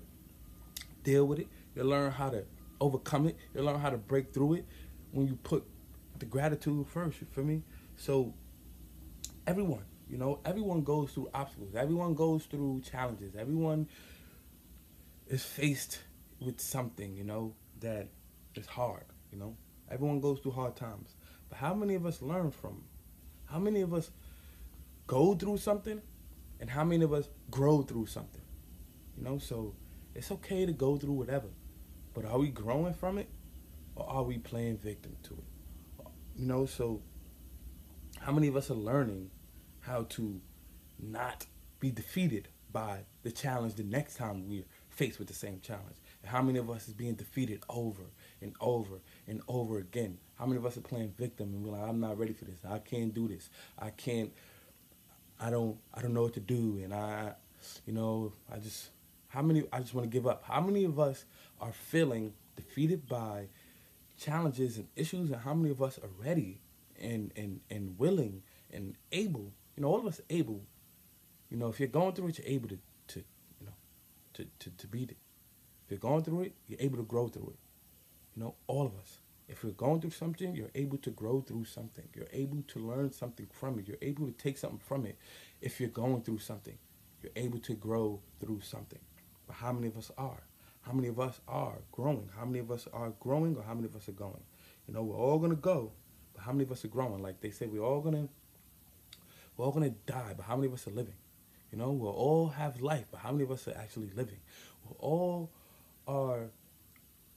deal 1.03 1.25
with 1.25 1.39
it. 1.39 1.47
You'll 1.75 1.87
learn 1.87 2.11
how 2.11 2.29
to 2.29 2.43
overcome 2.79 3.27
it. 3.27 3.37
You'll 3.53 3.65
learn 3.65 3.79
how 3.79 3.89
to 3.89 3.97
break 3.97 4.33
through 4.33 4.55
it 4.55 4.65
when 5.11 5.27
you 5.27 5.35
put 5.43 5.65
the 6.19 6.25
gratitude 6.25 6.85
first. 6.87 7.21
You 7.21 7.27
feel 7.31 7.43
me? 7.43 7.63
So 7.95 8.33
everyone, 9.47 9.85
you 10.09 10.17
know, 10.17 10.39
everyone 10.45 10.83
goes 10.83 11.11
through 11.11 11.29
obstacles. 11.33 11.75
Everyone 11.75 12.13
goes 12.13 12.45
through 12.45 12.81
challenges. 12.81 13.35
Everyone 13.35 13.87
is 15.27 15.43
faced 15.43 15.99
with 16.39 16.59
something, 16.59 17.15
you 17.15 17.23
know, 17.23 17.55
that 17.81 18.07
is 18.55 18.65
hard. 18.67 19.05
You 19.31 19.39
know, 19.39 19.57
Everyone 19.89 20.19
goes 20.19 20.39
through 20.39 20.53
hard 20.53 20.75
times. 20.75 21.15
But 21.49 21.59
how 21.59 21.73
many 21.73 21.95
of 21.95 22.05
us 22.05 22.21
learn 22.21 22.51
from 22.51 22.83
How 23.45 23.59
many 23.59 23.81
of 23.81 23.93
us 23.93 24.09
go 25.07 25.35
through 25.35 25.57
something 25.57 26.01
and 26.59 26.69
how 26.69 26.83
many 26.83 27.03
of 27.05 27.13
us 27.13 27.29
grow 27.51 27.83
through 27.83 28.07
something? 28.07 28.41
You 29.17 29.23
know, 29.23 29.37
so 29.37 29.75
it's 30.15 30.31
okay 30.31 30.65
to 30.65 30.71
go 30.73 30.97
through 30.97 31.13
whatever. 31.13 31.47
But 32.13 32.25
are 32.25 32.39
we 32.39 32.49
growing 32.49 32.93
from 32.93 33.17
it 33.19 33.29
or 33.95 34.09
are 34.09 34.23
we 34.23 34.39
playing 34.39 34.77
victim 34.77 35.15
to 35.23 35.33
it? 35.35 35.43
You 36.37 36.45
know, 36.47 36.65
so 36.65 37.01
how 38.19 38.31
many 38.31 38.47
of 38.47 38.55
us 38.55 38.71
are 38.71 38.75
learning 38.75 39.29
how 39.85 40.03
to 40.09 40.41
not 40.99 41.45
be 41.79 41.91
defeated 41.91 42.47
by 42.71 42.99
the 43.23 43.31
challenge 43.31 43.75
the 43.75 43.83
next 43.83 44.15
time 44.15 44.47
we're 44.49 44.65
faced 44.89 45.19
with 45.19 45.27
the 45.27 45.33
same 45.33 45.59
challenge? 45.61 45.97
how 46.25 46.41
many 46.41 46.59
of 46.59 46.69
us 46.69 46.87
is 46.87 46.93
being 46.93 47.13
defeated 47.13 47.63
over 47.69 48.03
and 48.41 48.55
over 48.59 48.99
and 49.27 49.41
over 49.47 49.77
again? 49.77 50.17
How 50.35 50.45
many 50.45 50.57
of 50.57 50.65
us 50.65 50.77
are 50.77 50.81
playing 50.81 51.13
victim 51.17 51.53
and 51.53 51.63
we're 51.63 51.71
like, 51.71 51.87
I'm 51.87 51.99
not 51.99 52.17
ready 52.17 52.33
for 52.33 52.45
this. 52.45 52.59
I 52.67 52.79
can't 52.79 53.13
do 53.13 53.27
this. 53.27 53.49
I 53.79 53.91
can't. 53.91 54.31
I 55.39 55.49
don't. 55.49 55.77
I 55.93 56.01
don't 56.01 56.13
know 56.13 56.23
what 56.23 56.33
to 56.33 56.39
do. 56.39 56.79
And 56.83 56.93
I, 56.93 57.33
you 57.85 57.93
know, 57.93 58.33
I 58.51 58.57
just. 58.57 58.89
How 59.27 59.41
many? 59.41 59.63
I 59.71 59.79
just 59.79 59.93
want 59.93 60.09
to 60.09 60.09
give 60.09 60.27
up. 60.27 60.43
How 60.45 60.61
many 60.61 60.83
of 60.83 60.99
us 60.99 61.25
are 61.59 61.73
feeling 61.73 62.33
defeated 62.55 63.07
by 63.07 63.47
challenges 64.17 64.77
and 64.77 64.87
issues, 64.95 65.31
and 65.31 65.41
how 65.41 65.53
many 65.53 65.71
of 65.71 65.81
us 65.81 65.99
are 65.99 66.09
ready 66.17 66.61
and 66.99 67.31
and 67.35 67.59
and 67.69 67.97
willing 67.99 68.43
and 68.71 68.95
able? 69.11 69.51
You 69.75 69.83
know, 69.83 69.89
all 69.89 69.99
of 69.99 70.05
us 70.05 70.21
able. 70.29 70.61
You 71.49 71.57
know, 71.57 71.67
if 71.67 71.79
you're 71.79 71.89
going 71.89 72.13
through 72.13 72.29
it, 72.29 72.39
you're 72.39 72.47
able 72.47 72.69
to 72.69 72.79
to 73.07 73.19
you 73.59 73.65
know 73.65 73.73
to 74.33 74.45
to, 74.59 74.69
to 74.71 74.87
beat 74.87 75.11
it. 75.11 75.17
If 75.85 75.91
you're 75.91 75.99
going 75.99 76.23
through 76.23 76.41
it, 76.43 76.55
you're 76.67 76.81
able 76.81 76.97
to 76.97 77.03
grow 77.03 77.27
through 77.27 77.53
it. 77.53 77.59
You 78.35 78.43
know, 78.43 78.55
all 78.67 78.85
of 78.85 78.95
us. 78.95 79.19
If 79.47 79.61
you're 79.63 79.73
going 79.73 80.01
through 80.01 80.11
something, 80.11 80.55
you're 80.55 80.71
able 80.73 80.97
to 80.97 81.11
grow 81.11 81.39
through 81.41 81.65
something. 81.65 82.05
You're 82.15 82.27
able 82.33 82.63
to 82.67 82.79
learn 82.79 83.11
something 83.11 83.47
from 83.51 83.77
it. 83.77 83.87
You're 83.87 83.97
able 84.01 84.25
to 84.25 84.31
take 84.31 84.57
something 84.57 84.79
from 84.79 85.05
it. 85.05 85.17
If 85.61 85.79
you're 85.79 85.89
going 85.89 86.23
through 86.23 86.39
something, 86.39 86.75
you're 87.21 87.31
able 87.35 87.59
to 87.59 87.75
grow 87.75 88.21
through 88.39 88.61
something. 88.61 88.99
But 89.45 89.57
how 89.57 89.71
many 89.71 89.87
of 89.87 89.97
us 89.97 90.11
are? 90.17 90.41
How 90.81 90.93
many 90.93 91.07
of 91.07 91.19
us 91.19 91.41
are 91.47 91.79
growing? 91.91 92.29
How 92.35 92.45
many 92.45 92.59
of 92.59 92.71
us 92.71 92.87
are 92.91 93.11
growing 93.19 93.55
or 93.55 93.63
how 93.63 93.73
many 93.75 93.85
of 93.85 93.95
us 93.95 94.09
are 94.09 94.13
going? 94.13 94.43
You 94.87 94.93
know, 94.93 95.03
we're 95.03 95.15
all 95.15 95.39
gonna 95.39 95.55
go, 95.55 95.91
but 96.33 96.43
how 96.43 96.51
many 96.51 96.63
of 96.63 96.71
us 96.71 96.83
are 96.85 96.89
growing? 96.89 97.21
Like 97.21 97.41
they 97.41 97.51
say, 97.51 97.67
we're 97.67 97.83
all 97.83 98.01
gonna 98.01 98.29
we're 99.55 99.65
all 99.65 99.71
gonna 99.71 99.89
die, 99.89 100.33
but 100.35 100.45
how 100.45 100.55
many 100.55 100.67
of 100.67 100.73
us 100.73 100.87
are 100.87 100.91
living? 100.91 101.15
You 101.71 101.77
know, 101.77 101.91
we'll 101.91 102.11
all 102.11 102.49
have 102.49 102.81
life, 102.81 103.05
but 103.11 103.19
how 103.19 103.31
many 103.31 103.43
of 103.43 103.51
us 103.51 103.67
are 103.67 103.75
actually 103.77 104.09
living? 104.15 104.37
We 104.87 104.95
all 104.99 105.51
are 106.07 106.49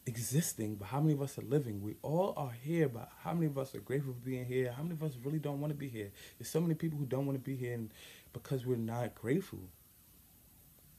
existing, 0.07 0.76
but 0.76 0.87
how 0.87 1.00
many 1.00 1.12
of 1.12 1.22
us 1.22 1.38
are 1.38 1.42
living? 1.42 1.83
We 1.83 1.96
all 2.02 2.35
are 2.37 2.50
here, 2.50 2.88
but 2.88 3.11
how 3.22 3.35
many 3.35 3.46
of 3.46 3.59
us 3.59 3.74
are 3.74 3.81
grateful 3.81 4.14
for 4.14 4.20
being 4.20 4.44
here? 4.44 4.72
How 4.72 4.83
many 4.83 4.94
of 4.94 5.02
us 5.02 5.12
really 5.24 5.38
don't 5.38 5.61
want 5.61 5.72
to 5.72 5.78
be 5.78 5.88
here? 5.88 6.11
There's 6.38 6.48
so 6.48 6.61
many 6.61 6.74
people 6.74 6.98
who 6.98 7.07
don't 7.07 7.26
want 7.26 7.38
to 7.38 7.44
be 7.44 7.57
here 7.57 7.78
because 8.33 8.66
we're 8.66 8.76
not 8.76 9.14
grateful. 9.14 9.61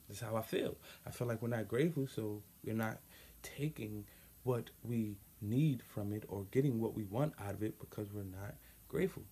That's 0.08 0.22
how 0.22 0.36
I 0.36 0.42
feel. 0.42 0.76
I 1.06 1.12
feel 1.12 1.28
like 1.28 1.42
we're 1.42 1.50
not 1.50 1.68
grateful, 1.68 2.08
so 2.08 2.42
we're 2.64 2.74
not 2.74 3.00
taking 3.44 4.06
what 4.44 4.70
we 4.84 5.18
need 5.42 5.82
from 5.84 6.14
it 6.14 6.24
or 6.28 6.46
getting 6.52 6.80
what 6.80 6.96
we 6.96 7.04
want 7.04 7.34
out 7.40 7.54
of 7.54 7.64
it 7.64 7.80
because 7.80 8.08
we're 8.12 8.24
not 8.24 8.56
grateful. 8.88 9.24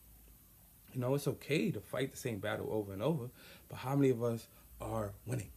You 0.93 1.01
know, 1.01 1.15
it's 1.15 1.27
okay 1.27 1.71
to 1.71 1.79
fight 1.79 2.11
the 2.11 2.17
same 2.17 2.39
battle 2.39 2.67
over 2.71 2.93
and 2.93 3.03
over, 3.03 3.29
but 3.69 3.77
how 3.77 3.95
many 3.95 4.09
of 4.09 4.23
us 4.23 4.47
are 4.81 5.13
winning? 5.25 5.51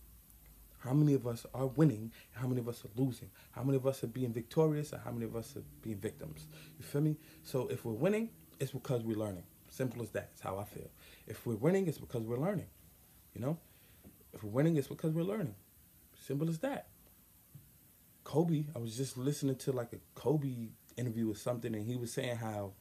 How 0.79 0.95
many 0.95 1.15
of 1.15 1.27
us 1.27 1.45
are 1.55 1.67
winning? 1.67 2.11
How 2.33 2.47
many 2.47 2.61
of 2.61 2.69
us 2.69 2.85
are 2.85 3.01
losing? 3.01 3.31
How 3.53 3.63
many 3.63 3.77
of 3.77 3.87
us 3.87 4.03
are 4.03 4.07
being 4.07 4.33
victorious? 4.33 4.93
And 4.93 5.03
how 5.03 5.11
many 5.11 5.27
of 5.27 5.37
us 5.37 5.55
are 5.57 5.63
being 5.83 5.99
victims? 5.99 6.47
You 6.79 6.85
feel 6.85 7.03
me? 7.03 7.17
So 7.43 7.69
if 7.69 7.85
we're 7.85 7.93
winning, 7.93 8.31
it's 8.59 8.73
because 8.73 9.03
we're 9.03 9.19
learning. 9.19 9.45
Simple 9.69 10.03
as 10.03 10.11
that. 10.11 10.31
It's 10.33 10.41
how 10.41 10.59
I 10.59 10.65
feel. 10.65 10.91
If 11.27 11.47
we're 11.47 11.57
winning, 11.57 11.87
it's 11.87 11.99
because 11.99 12.23
we're 12.23 12.39
learning. 12.39 12.67
You 13.35 13.43
know? 13.43 13.59
If 14.33 14.43
we're 14.43 14.51
winning, 14.51 14.77
it's 14.77 14.89
because 14.89 15.13
we're 15.13 15.23
learning. 15.23 15.55
Simple 16.19 16.49
as 16.49 16.59
that. 16.61 16.89
Kobe, 18.25 18.65
I 18.75 18.79
was 18.79 18.97
just 18.97 19.19
listening 19.19 19.57
to 19.57 19.73
like 19.73 19.93
a 19.93 19.99
Kobe 20.15 20.69
interview 20.97 21.31
or 21.31 21.35
something, 21.35 21.75
and 21.75 21.85
he 21.85 21.97
was 21.97 22.13
saying 22.13 22.37
how 22.37 22.73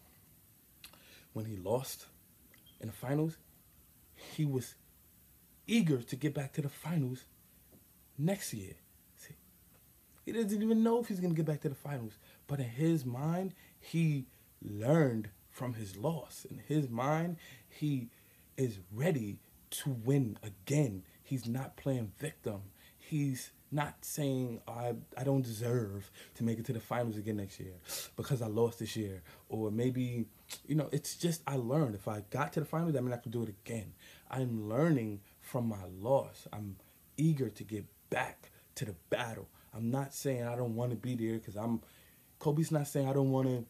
when 1.34 1.46
he 1.46 1.58
lost 1.58 2.06
in 2.80 2.88
the 2.88 2.94
finals, 2.94 3.38
he 4.16 4.46
was 4.46 4.76
eager 5.68 6.02
to 6.02 6.16
get 6.16 6.34
back 6.34 6.54
to 6.54 6.62
the 6.62 6.70
finals 6.70 7.26
next 8.18 8.54
year. 8.54 8.74
See, 9.18 9.36
he 10.26 10.32
doesn't 10.32 10.62
even 10.62 10.84
know 10.84 11.00
if 11.00 11.08
he's 11.08 11.20
going 11.20 11.34
to 11.34 11.38
get 11.38 11.46
back 11.46 11.62
to 11.62 11.70
the 11.70 11.76
finals. 11.76 12.14
But 12.48 12.60
in 12.60 12.70
his 12.70 13.06
mind, 13.06 13.54
he 13.80 14.26
learned 14.62 15.30
from 15.50 15.74
his 15.74 15.96
loss. 15.98 16.46
In 16.50 16.62
his 16.68 16.90
mind, 16.90 17.38
he 17.68 18.10
is 18.58 18.80
ready 18.92 19.40
to 19.72 19.90
win 19.90 20.38
again. 20.44 21.04
He's 21.24 21.48
not 21.48 21.78
playing 21.78 22.12
victim. 22.18 22.62
He's 22.98 23.52
not 23.72 23.94
saying 24.02 24.62
oh, 24.68 24.72
I 24.72 24.94
I 25.18 25.24
don't 25.24 25.44
deserve 25.44 26.10
to 26.36 26.44
make 26.44 26.60
it 26.60 26.66
to 26.66 26.74
the 26.74 26.80
finals 26.80 27.18
again 27.18 27.38
next 27.38 27.60
year 27.60 27.74
because 28.16 28.42
I 28.42 28.48
lost 28.48 28.80
this 28.80 28.96
year 28.96 29.22
or 29.48 29.72
maybe 29.72 30.26
you 30.68 30.76
know 30.76 30.90
it's 30.92 31.16
just 31.16 31.42
I 31.46 31.56
learned 31.56 31.96
if 31.96 32.08
I 32.08 32.24
got 32.32 32.54
to 32.54 32.60
the 32.60 32.66
finals 32.66 32.96
I 32.96 33.02
mean 33.02 33.14
I 33.14 33.18
could 33.18 33.32
do 33.32 33.44
it 33.44 33.50
again. 33.50 33.94
I'm 34.32 34.70
learning 34.70 35.22
from 35.42 35.68
my 35.68 35.84
loss. 36.00 36.48
I'm 36.54 36.76
eager 37.18 37.50
to 37.50 37.64
get 37.64 37.86
back 38.10 38.52
to 38.76 38.86
the 38.86 38.96
battle. 39.10 39.48
I'm 39.76 39.92
not 39.92 40.14
saying 40.14 40.44
I 40.44 40.56
don't 40.56 40.76
want 40.76 40.92
to 40.92 40.98
be 40.98 41.16
there 41.16 41.38
because 41.38 41.56
I'm. 41.56 41.82
Kobe's 42.40 42.72
not 42.72 42.88
saying 42.88 43.08
I 43.08 43.14
don't 43.14 43.32
want 43.32 43.48
to 43.48 43.66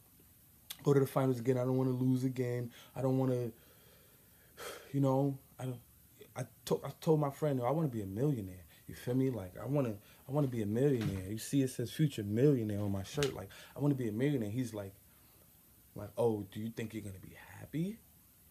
go 0.83 0.93
to 0.93 0.99
the 0.99 1.07
finals 1.07 1.39
again. 1.39 1.57
I 1.57 1.61
don't 1.61 1.77
want 1.77 1.89
to 1.89 1.95
lose 1.95 2.23
again. 2.23 2.71
I 2.95 3.01
don't 3.01 3.17
want 3.17 3.31
to. 3.31 3.51
You 4.91 5.01
know, 5.01 5.37
I 5.59 5.65
don't. 5.65 5.79
I 6.35 6.45
told 6.65 6.81
I 6.83 6.89
told 6.99 7.19
my 7.19 7.29
friend 7.29 7.61
I 7.61 7.71
want 7.71 7.89
to 7.89 7.95
be 7.95 8.01
a 8.01 8.07
millionaire. 8.07 8.65
You 8.89 8.95
feel 8.95 9.13
me? 9.13 9.29
Like 9.29 9.53
I 9.61 9.67
want 9.67 9.85
to 9.85 9.93
I 10.27 10.31
want 10.31 10.47
to 10.47 10.51
be 10.51 10.63
a 10.63 10.65
millionaire. 10.65 11.29
You 11.29 11.37
see 11.37 11.61
it 11.61 11.69
says 11.69 11.91
future 11.91 12.23
millionaire 12.23 12.81
on 12.81 12.91
my 12.91 13.03
shirt. 13.03 13.35
Like 13.35 13.49
I 13.77 13.79
want 13.79 13.91
to 13.91 13.95
be 13.95 14.09
a 14.09 14.11
millionaire. 14.11 14.49
He's 14.49 14.73
like, 14.73 14.93
like 15.95 16.09
oh, 16.17 16.45
do 16.51 16.59
you 16.59 16.69
think 16.69 16.95
you're 16.95 17.03
gonna 17.03 17.19
be 17.19 17.35
happy? 17.59 17.99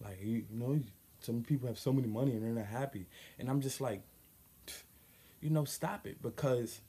Like 0.01 0.21
you, 0.23 0.45
you 0.49 0.59
know, 0.59 0.81
some 1.19 1.43
people 1.43 1.67
have 1.67 1.79
so 1.79 1.93
many 1.93 2.07
money 2.07 2.33
and 2.33 2.45
they're 2.45 2.53
not 2.53 2.67
happy. 2.67 3.07
And 3.39 3.51
I'm 3.51 3.61
just 3.61 3.81
like, 3.81 4.03
you 5.41 5.51
know, 5.51 5.65
stop 5.65 6.07
it 6.07 6.23
because 6.23 6.83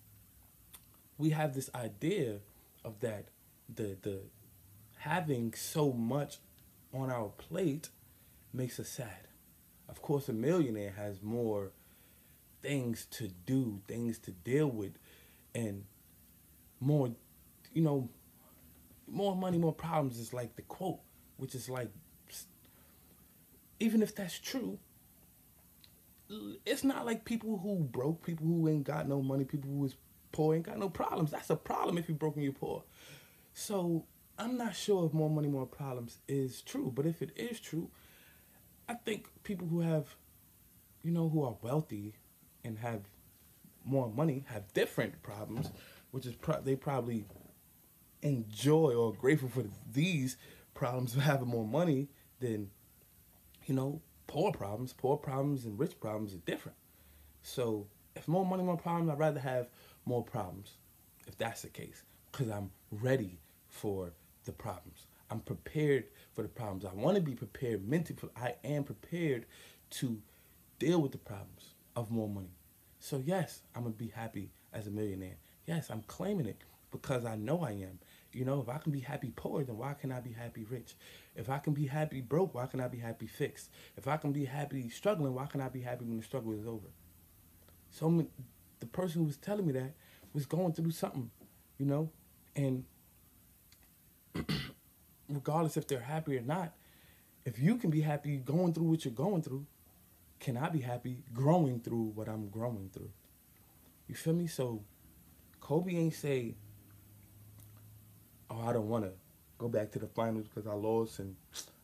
we 1.17 1.31
have 1.31 1.55
this 1.55 1.71
idea 1.73 2.37
of 2.85 2.99
that 2.99 3.29
the 3.73 3.97
the 4.03 4.21
having 4.99 5.53
so 5.55 5.91
much 5.91 6.37
on 6.93 7.09
our 7.09 7.29
plate 7.29 7.89
makes 8.53 8.79
us 8.79 8.89
sad. 8.89 9.27
Of 9.87 10.03
course, 10.03 10.29
a 10.29 10.33
millionaire 10.33 10.93
has 10.95 11.23
more 11.23 11.71
things 12.61 13.05
to 13.11 13.29
do, 13.45 13.81
things 13.87 14.19
to 14.19 14.31
deal 14.31 14.67
with, 14.67 14.93
and 15.55 15.85
more, 16.79 17.11
you 17.73 17.81
know, 17.81 18.09
more 19.07 19.35
money, 19.35 19.57
more 19.57 19.73
problems 19.73 20.19
is 20.19 20.33
like 20.33 20.55
the 20.55 20.61
quote, 20.63 20.99
which 21.37 21.55
is 21.55 21.69
like, 21.69 21.89
even 23.79 24.01
if 24.01 24.15
that's 24.15 24.37
true, 24.37 24.77
it's 26.65 26.83
not 26.83 27.05
like 27.05 27.25
people 27.25 27.57
who 27.57 27.77
broke, 27.77 28.23
people 28.25 28.45
who 28.45 28.67
ain't 28.69 28.83
got 28.83 29.07
no 29.07 29.21
money, 29.21 29.45
people 29.45 29.69
who 29.69 29.85
is 29.85 29.95
poor 30.31 30.53
ain't 30.55 30.65
got 30.65 30.77
no 30.77 30.89
problems. 30.89 31.31
That's 31.31 31.49
a 31.49 31.55
problem 31.55 31.97
if 31.97 32.07
you're 32.07 32.17
broke 32.17 32.35
and 32.35 32.43
you're 32.43 32.53
poor. 32.53 32.83
So 33.53 34.05
I'm 34.37 34.57
not 34.57 34.75
sure 34.75 35.05
if 35.05 35.13
more 35.13 35.29
money, 35.29 35.47
more 35.47 35.65
problems 35.65 36.19
is 36.27 36.61
true. 36.61 36.91
But 36.93 37.05
if 37.05 37.21
it 37.21 37.31
is 37.35 37.59
true, 37.59 37.89
I 38.87 38.93
think 38.93 39.27
people 39.43 39.67
who 39.67 39.79
have, 39.79 40.15
you 41.03 41.11
know, 41.11 41.29
who 41.29 41.43
are 41.43 41.55
wealthy 41.61 42.13
and 42.63 42.77
have 42.79 43.01
more 43.85 44.09
money 44.09 44.45
have 44.49 44.71
different 44.73 45.21
problems, 45.23 45.71
which 46.11 46.25
is 46.25 46.35
pro- 46.35 46.61
they 46.61 46.75
probably 46.75 47.25
enjoy 48.21 48.93
or 48.93 49.13
grateful 49.13 49.49
for 49.49 49.63
these 49.91 50.37
problems 50.73 51.15
of 51.15 51.21
having 51.21 51.47
more 51.47 51.65
money 51.65 52.09
than, 52.39 52.69
you 53.65 53.73
know, 53.73 54.01
poor 54.27 54.51
problems. 54.51 54.93
Poor 54.93 55.17
problems 55.17 55.65
and 55.65 55.79
rich 55.79 55.99
problems 55.99 56.33
are 56.33 56.39
different. 56.39 56.77
So 57.41 57.87
if 58.15 58.27
more 58.27 58.45
money, 58.45 58.63
more 58.63 58.77
problems, 58.77 59.09
I'd 59.09 59.19
rather 59.19 59.39
have 59.39 59.69
more 60.05 60.23
problems, 60.23 60.77
if 61.27 61.37
that's 61.37 61.61
the 61.61 61.69
case, 61.69 62.03
because 62.31 62.49
I'm 62.49 62.71
ready 62.91 63.39
for 63.67 64.11
the 64.45 64.51
problems. 64.51 65.07
I'm 65.31 65.39
prepared 65.41 66.05
for 66.33 66.41
the 66.41 66.47
problems. 66.47 66.85
I 66.85 66.93
want 66.93 67.15
to 67.15 67.21
be 67.21 67.35
prepared 67.35 67.87
mentally. 67.87 68.17
I 68.35 68.55
am 68.63 68.83
prepared 68.83 69.45
to 69.91 70.21
deal 70.79 71.01
with 71.01 71.11
the 71.11 71.17
problems 71.17 71.75
of 71.95 72.11
more 72.11 72.29
money. 72.29 72.55
So 72.99 73.21
yes, 73.23 73.61
I'm 73.75 73.83
gonna 73.83 73.95
be 73.95 74.09
happy 74.09 74.51
as 74.73 74.87
a 74.87 74.91
millionaire. 74.91 75.37
Yes, 75.65 75.89
I'm 75.89 76.03
claiming 76.03 76.45
it 76.45 76.63
because 76.91 77.25
I 77.25 77.35
know 77.35 77.61
I 77.61 77.71
am. 77.71 77.99
You 78.31 78.45
know, 78.45 78.61
if 78.61 78.69
I 78.69 78.77
can 78.77 78.91
be 78.91 78.99
happy 78.99 79.31
poor, 79.35 79.63
then 79.63 79.77
why 79.77 79.93
can 79.93 80.11
I 80.11 80.19
be 80.19 80.33
happy 80.33 80.65
rich? 80.65 80.95
If 81.35 81.49
I 81.49 81.57
can 81.57 81.73
be 81.73 81.87
happy 81.87 82.21
broke, 82.21 82.53
why 82.53 82.65
can 82.67 82.79
I 82.79 82.87
be 82.87 82.99
happy 82.99 83.27
fixed? 83.27 83.69
If 83.97 84.07
I 84.07 84.17
can 84.17 84.31
be 84.31 84.45
happy 84.45 84.89
struggling, 84.89 85.33
why 85.33 85.45
can 85.47 85.61
I 85.61 85.69
be 85.69 85.81
happy 85.81 86.05
when 86.05 86.17
the 86.17 86.23
struggle 86.23 86.53
is 86.53 86.65
over? 86.67 86.87
So 87.91 88.27
the 88.79 88.85
person 88.85 89.21
who 89.21 89.27
was 89.27 89.37
telling 89.37 89.65
me 89.65 89.73
that 89.73 89.93
was 90.33 90.45
going 90.45 90.73
through 90.73 90.91
something, 90.91 91.31
you 91.77 91.85
know, 91.85 92.11
and 92.55 92.85
regardless 95.29 95.77
if 95.77 95.87
they're 95.87 95.99
happy 95.99 96.37
or 96.37 96.41
not, 96.41 96.73
if 97.45 97.59
you 97.59 97.77
can 97.77 97.89
be 97.89 98.01
happy 98.01 98.37
going 98.37 98.73
through 98.73 98.85
what 98.85 99.05
you're 99.05 99.13
going 99.13 99.41
through, 99.41 99.65
can 100.39 100.57
I 100.57 100.69
be 100.69 100.79
happy 100.79 101.23
growing 101.33 101.79
through 101.79 102.11
what 102.15 102.29
I'm 102.29 102.49
growing 102.49 102.89
through? 102.93 103.11
You 104.07 104.15
feel 104.15 104.33
me? 104.33 104.47
So 104.47 104.81
Kobe 105.59 105.95
ain't 105.95 106.13
say, 106.13 106.55
"Oh, 108.49 108.61
I 108.61 108.73
don't 108.73 108.89
want 108.89 109.05
to 109.05 109.11
go 109.57 109.67
back 109.67 109.91
to 109.91 109.99
the 109.99 110.07
finals 110.07 110.47
because 110.47 110.67
I 110.67 110.73
lost 110.73 111.19
and 111.19 111.35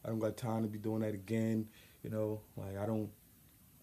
I 0.04 0.10
don't 0.10 0.20
got 0.20 0.38
time 0.38 0.64
to 0.64 0.70
be 0.70 0.80
doing 0.80 1.02
that 1.02 1.14
again." 1.14 1.68
You 2.04 2.10
know, 2.10 2.42
like 2.56 2.78
I 2.78 2.86
don't, 2.86 3.10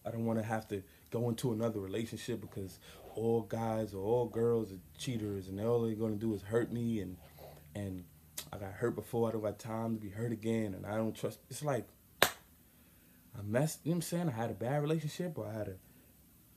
I 0.06 0.10
don't 0.10 0.24
want 0.24 0.38
to 0.38 0.44
have 0.44 0.66
to 0.68 0.82
go 1.10 1.28
into 1.28 1.52
another 1.52 1.80
relationship 1.80 2.40
because 2.40 2.78
all 3.14 3.42
guys 3.42 3.94
or 3.94 4.02
all 4.02 4.26
girls 4.26 4.72
are 4.72 4.80
cheaters 4.96 5.48
and 5.48 5.60
all 5.60 5.82
they're 5.82 5.94
gonna 5.94 6.16
do 6.16 6.34
is 6.34 6.42
hurt 6.42 6.72
me 6.72 7.00
and 7.00 7.16
and 7.74 8.04
I 8.52 8.58
got 8.58 8.72
hurt 8.72 8.94
before, 8.94 9.28
I 9.28 9.32
don't 9.32 9.42
got 9.42 9.58
time 9.58 9.94
to 9.94 10.00
be 10.00 10.08
hurt 10.10 10.32
again 10.32 10.74
and 10.74 10.86
I 10.86 10.96
don't 10.96 11.14
trust 11.14 11.38
it's 11.50 11.62
like 11.62 11.86
I 13.38 13.42
messed 13.42 13.80
you 13.84 13.90
know 13.90 13.96
what 13.96 13.96
I'm 13.96 14.02
saying? 14.02 14.28
I 14.28 14.32
had 14.32 14.50
a 14.50 14.54
bad 14.54 14.82
relationship 14.82 15.38
or 15.38 15.46
I 15.46 15.52
had 15.52 15.68
a 15.68 15.74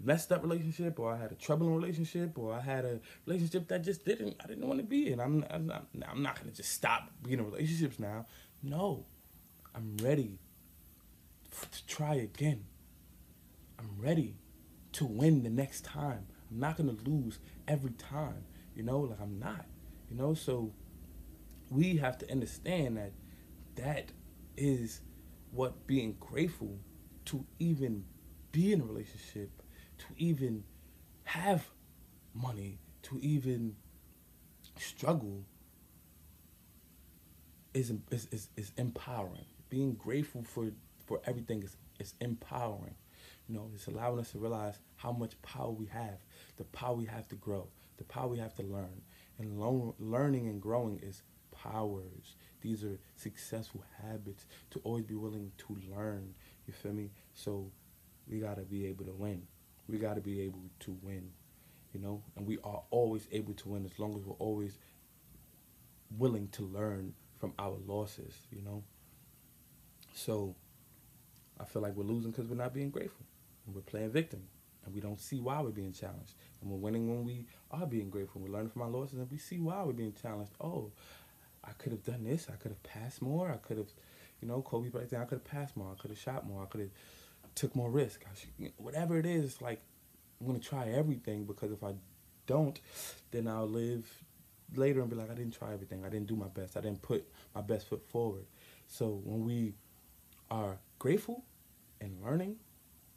messed 0.04 0.32
up 0.32 0.44
relationship 0.44 1.00
or 1.00 1.14
I 1.14 1.18
had 1.18 1.32
a 1.32 1.36
troubling 1.36 1.74
relationship 1.76 2.38
or 2.38 2.54
I 2.54 2.60
had 2.60 2.86
a 2.86 3.00
relationship 3.26 3.68
that 3.70 3.84
just 3.84 4.06
didn't 4.06 4.36
I 4.44 4.48
didn't 4.48 4.68
want 4.68 4.80
to 4.80 4.86
be 4.86 5.12
in. 5.12 5.20
I'm 5.20 5.46
I'm 5.50 5.68
not, 5.68 5.88
I'm 6.10 6.22
not 6.22 6.40
gonna 6.40 6.52
just 6.52 6.72
stop 6.72 7.10
being 7.24 7.40
in 7.40 7.46
relationships 7.46 8.00
now. 8.00 8.26
No, 8.62 9.06
I'm 9.74 9.98
ready 10.02 10.40
to 11.72 11.86
try 11.88 12.16
again. 12.16 12.66
I'm 13.80 13.90
ready 13.98 14.36
to 14.94 15.06
win 15.06 15.44
the 15.44 15.50
next 15.50 15.86
time. 15.86 16.28
I'm 16.52 16.60
not 16.60 16.78
gonna 16.78 16.96
lose 17.06 17.40
every 17.68 17.92
time. 17.92 18.46
You 18.76 18.84
know, 18.84 19.00
like 19.00 19.22
I'm 19.22 19.40
not. 19.40 19.66
You 20.10 20.18
know, 20.18 20.34
so 20.34 20.74
we 21.70 21.98
have 21.98 22.18
to 22.20 22.32
understand 22.32 22.98
that 22.98 23.14
that 23.76 24.12
is 24.58 25.02
what 25.56 25.88
being 25.88 26.16
grateful 26.20 26.80
to 27.26 27.46
even 27.60 28.06
be 28.52 28.74
in 28.74 28.82
a 28.82 28.86
relationship, 28.86 29.50
to 29.98 30.06
even 30.18 30.64
have 31.24 31.66
money, 32.34 32.80
to 33.04 33.20
even 33.22 33.76
struggle 34.80 35.46
is, 37.74 37.94
is, 38.12 38.28
is, 38.32 38.50
is 38.58 38.72
empowering. 38.78 39.46
Being 39.70 39.94
grateful 39.96 40.44
for, 40.44 40.72
for 41.06 41.22
everything 41.26 41.64
is, 41.64 41.78
is 42.00 42.14
empowering. 42.22 42.96
You 43.48 43.56
know, 43.56 43.70
it's 43.74 43.88
allowing 43.88 44.20
us 44.20 44.32
to 44.32 44.40
realize 44.40 44.80
how 44.98 45.12
much 45.12 45.42
power 45.42 45.72
we 45.72 45.88
have, 45.88 46.20
the 46.58 46.64
power 46.66 46.96
we 46.96 47.06
have 47.06 47.28
to 47.30 47.36
grow, 47.36 47.68
the 47.98 48.04
power 48.06 48.28
we 48.28 48.40
have 48.40 48.56
to 48.56 48.64
learn. 48.64 49.02
And 49.40 49.60
lo- 49.60 49.96
learning 50.00 50.48
and 50.48 50.62
growing 50.62 51.00
is 51.04 51.24
powers. 51.52 52.36
These 52.66 52.84
are 52.84 52.98
successful 53.16 53.84
habits 54.02 54.48
to 54.72 54.82
always 54.84 55.06
be 55.06 55.14
willing 55.14 55.52
to 55.60 55.78
learn. 55.96 56.34
You 56.66 56.74
feel 56.74 56.94
me? 56.94 57.12
So 57.36 57.70
we 58.28 58.40
got 58.40 58.56
to 58.56 58.64
be 58.64 58.88
able 58.88 59.06
to 59.06 59.12
win. 59.12 59.44
We 59.88 60.00
got 60.00 60.16
to 60.16 60.22
be 60.22 60.42
able 60.42 60.64
to 60.80 60.98
win, 61.04 61.30
you 61.94 62.00
know? 62.00 62.24
And 62.36 62.48
we 62.48 62.58
are 62.64 62.82
always 62.90 63.28
able 63.32 63.54
to 63.54 63.70
win 63.70 63.86
as 63.86 64.00
long 64.00 64.16
as 64.16 64.26
we're 64.26 64.34
always 64.40 64.80
willing 66.18 66.48
to 66.54 66.64
learn 66.64 67.14
from 67.40 67.54
our 67.60 67.78
losses, 67.86 68.34
you 68.52 68.64
know? 68.64 68.84
So 70.16 70.56
I 71.60 71.66
feel 71.66 71.84
like 71.84 71.96
we're 71.96 72.04
losing 72.04 72.32
because 72.32 72.48
we're 72.48 72.56
not 72.56 72.74
being 72.74 72.90
grateful. 72.90 73.28
And 73.68 73.76
we're 73.76 73.82
playing 73.82 74.10
victim. 74.10 74.42
And 74.86 74.96
we 74.96 75.02
don't 75.02 75.20
see 75.20 75.40
why 75.40 75.62
we're 75.62 75.70
being 75.70 75.94
challenged. 75.94 76.34
And 76.62 76.72
we're 76.72 76.78
winning 76.78 77.08
when 77.08 77.26
we 77.26 77.46
are 77.70 77.86
being 77.86 78.10
grateful. 78.10 78.42
We're 78.42 78.54
learning 78.54 78.70
from 78.70 78.82
our 78.82 78.90
losses 78.90 79.20
and 79.20 79.30
we 79.30 79.38
see 79.38 79.60
why 79.60 79.84
we're 79.84 79.94
being 79.94 80.16
challenged. 80.20 80.54
Oh, 80.60 80.92
I 81.68 81.72
could 81.74 81.92
have 81.92 82.04
done 82.04 82.24
this. 82.24 82.48
I 82.50 82.56
could 82.56 82.72
have 82.72 82.84
passed 82.84 83.22
more. 83.22 83.52
I 83.52 83.58
could 83.58 83.78
have, 83.78 83.90
you 84.42 84.48
know, 84.48 84.62
Kobe 84.62 84.90
Bryant. 84.90 85.14
I 85.14 85.26
could 85.26 85.40
have 85.40 85.46
passed 85.46 85.76
more. 85.78 85.92
I 85.92 86.02
could 86.02 86.12
have 86.12 86.20
shot 86.20 86.46
more. 86.48 86.64
I 86.64 86.66
could 86.66 86.82
have 86.82 86.90
took 87.56 87.76
more 87.76 87.90
risk. 87.90 88.26
Should, 88.36 88.72
whatever 88.78 89.18
it 89.18 89.26
is, 89.26 89.62
like 89.62 89.82
I'm 90.40 90.48
gonna 90.48 90.60
try 90.60 90.90
everything 90.90 91.46
because 91.46 91.72
if 91.72 91.84
I 91.84 91.94
don't, 92.48 92.80
then 93.32 93.48
I'll 93.48 93.68
live 93.68 94.06
later 94.76 95.02
and 95.02 95.10
be 95.10 95.16
like, 95.16 95.32
I 95.32 95.36
didn't 95.36 95.58
try 95.58 95.74
everything. 95.74 96.04
I 96.06 96.10
didn't 96.10 96.28
do 96.28 96.36
my 96.36 96.48
best. 96.48 96.78
I 96.78 96.82
didn't 96.82 97.02
put 97.02 97.26
my 97.54 97.62
best 97.62 97.88
foot 97.88 98.04
forward. 98.10 98.46
So 98.88 99.22
when 99.24 99.44
we 99.44 99.74
are 100.52 100.78
grateful 101.00 101.44
and 102.02 102.22
learning, 102.24 102.58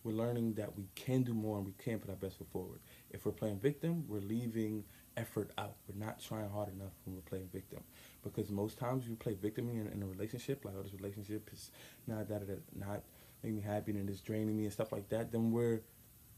we're 0.05 0.13
learning 0.13 0.55
that 0.55 0.77
we 0.77 0.89
can 0.95 1.23
do 1.23 1.35
more 1.35 1.59
and 1.59 1.67
we 1.67 1.73
can 1.73 1.99
put 1.99 2.11
our 2.11 2.17
best 2.17 2.39
foot 2.39 2.49
forward. 2.51 2.81
If 3.11 3.27
we're 3.27 3.33
playing 3.33 3.59
victim, 3.59 4.05
we're 4.09 4.21
leaving 4.21 4.85
effort 5.19 5.51
out. 5.59 5.75
We're 5.89 6.05
not 6.05 6.21
trying 6.21 6.49
hard 6.49 6.73
enough 6.73 6.93
when 7.05 7.17
we're 7.17 7.23
playing 7.23 7.49
victim. 7.53 7.81
Because 8.23 8.51
most 8.51 8.79
times 8.79 9.07
you 9.09 9.17
play 9.17 9.35
victim 9.35 9.69
in, 9.69 9.89
in 9.89 10.03
a 10.03 10.07
relationship, 10.07 10.65
like 10.65 10.75
oh 10.79 10.83
this 10.83 10.95
relationship 10.95 11.51
is 11.53 11.71
not 12.07 12.29
that 12.29 12.43
not 12.75 13.03
making 13.43 13.57
me 13.57 13.63
happy 13.63 13.93
and 13.93 14.09
it's 14.09 14.21
draining 14.21 14.57
me 14.57 14.65
and 14.65 14.73
stuff 14.73 14.93
like 14.93 15.09
that, 15.11 15.33
then 15.33 15.51
we're 15.51 15.81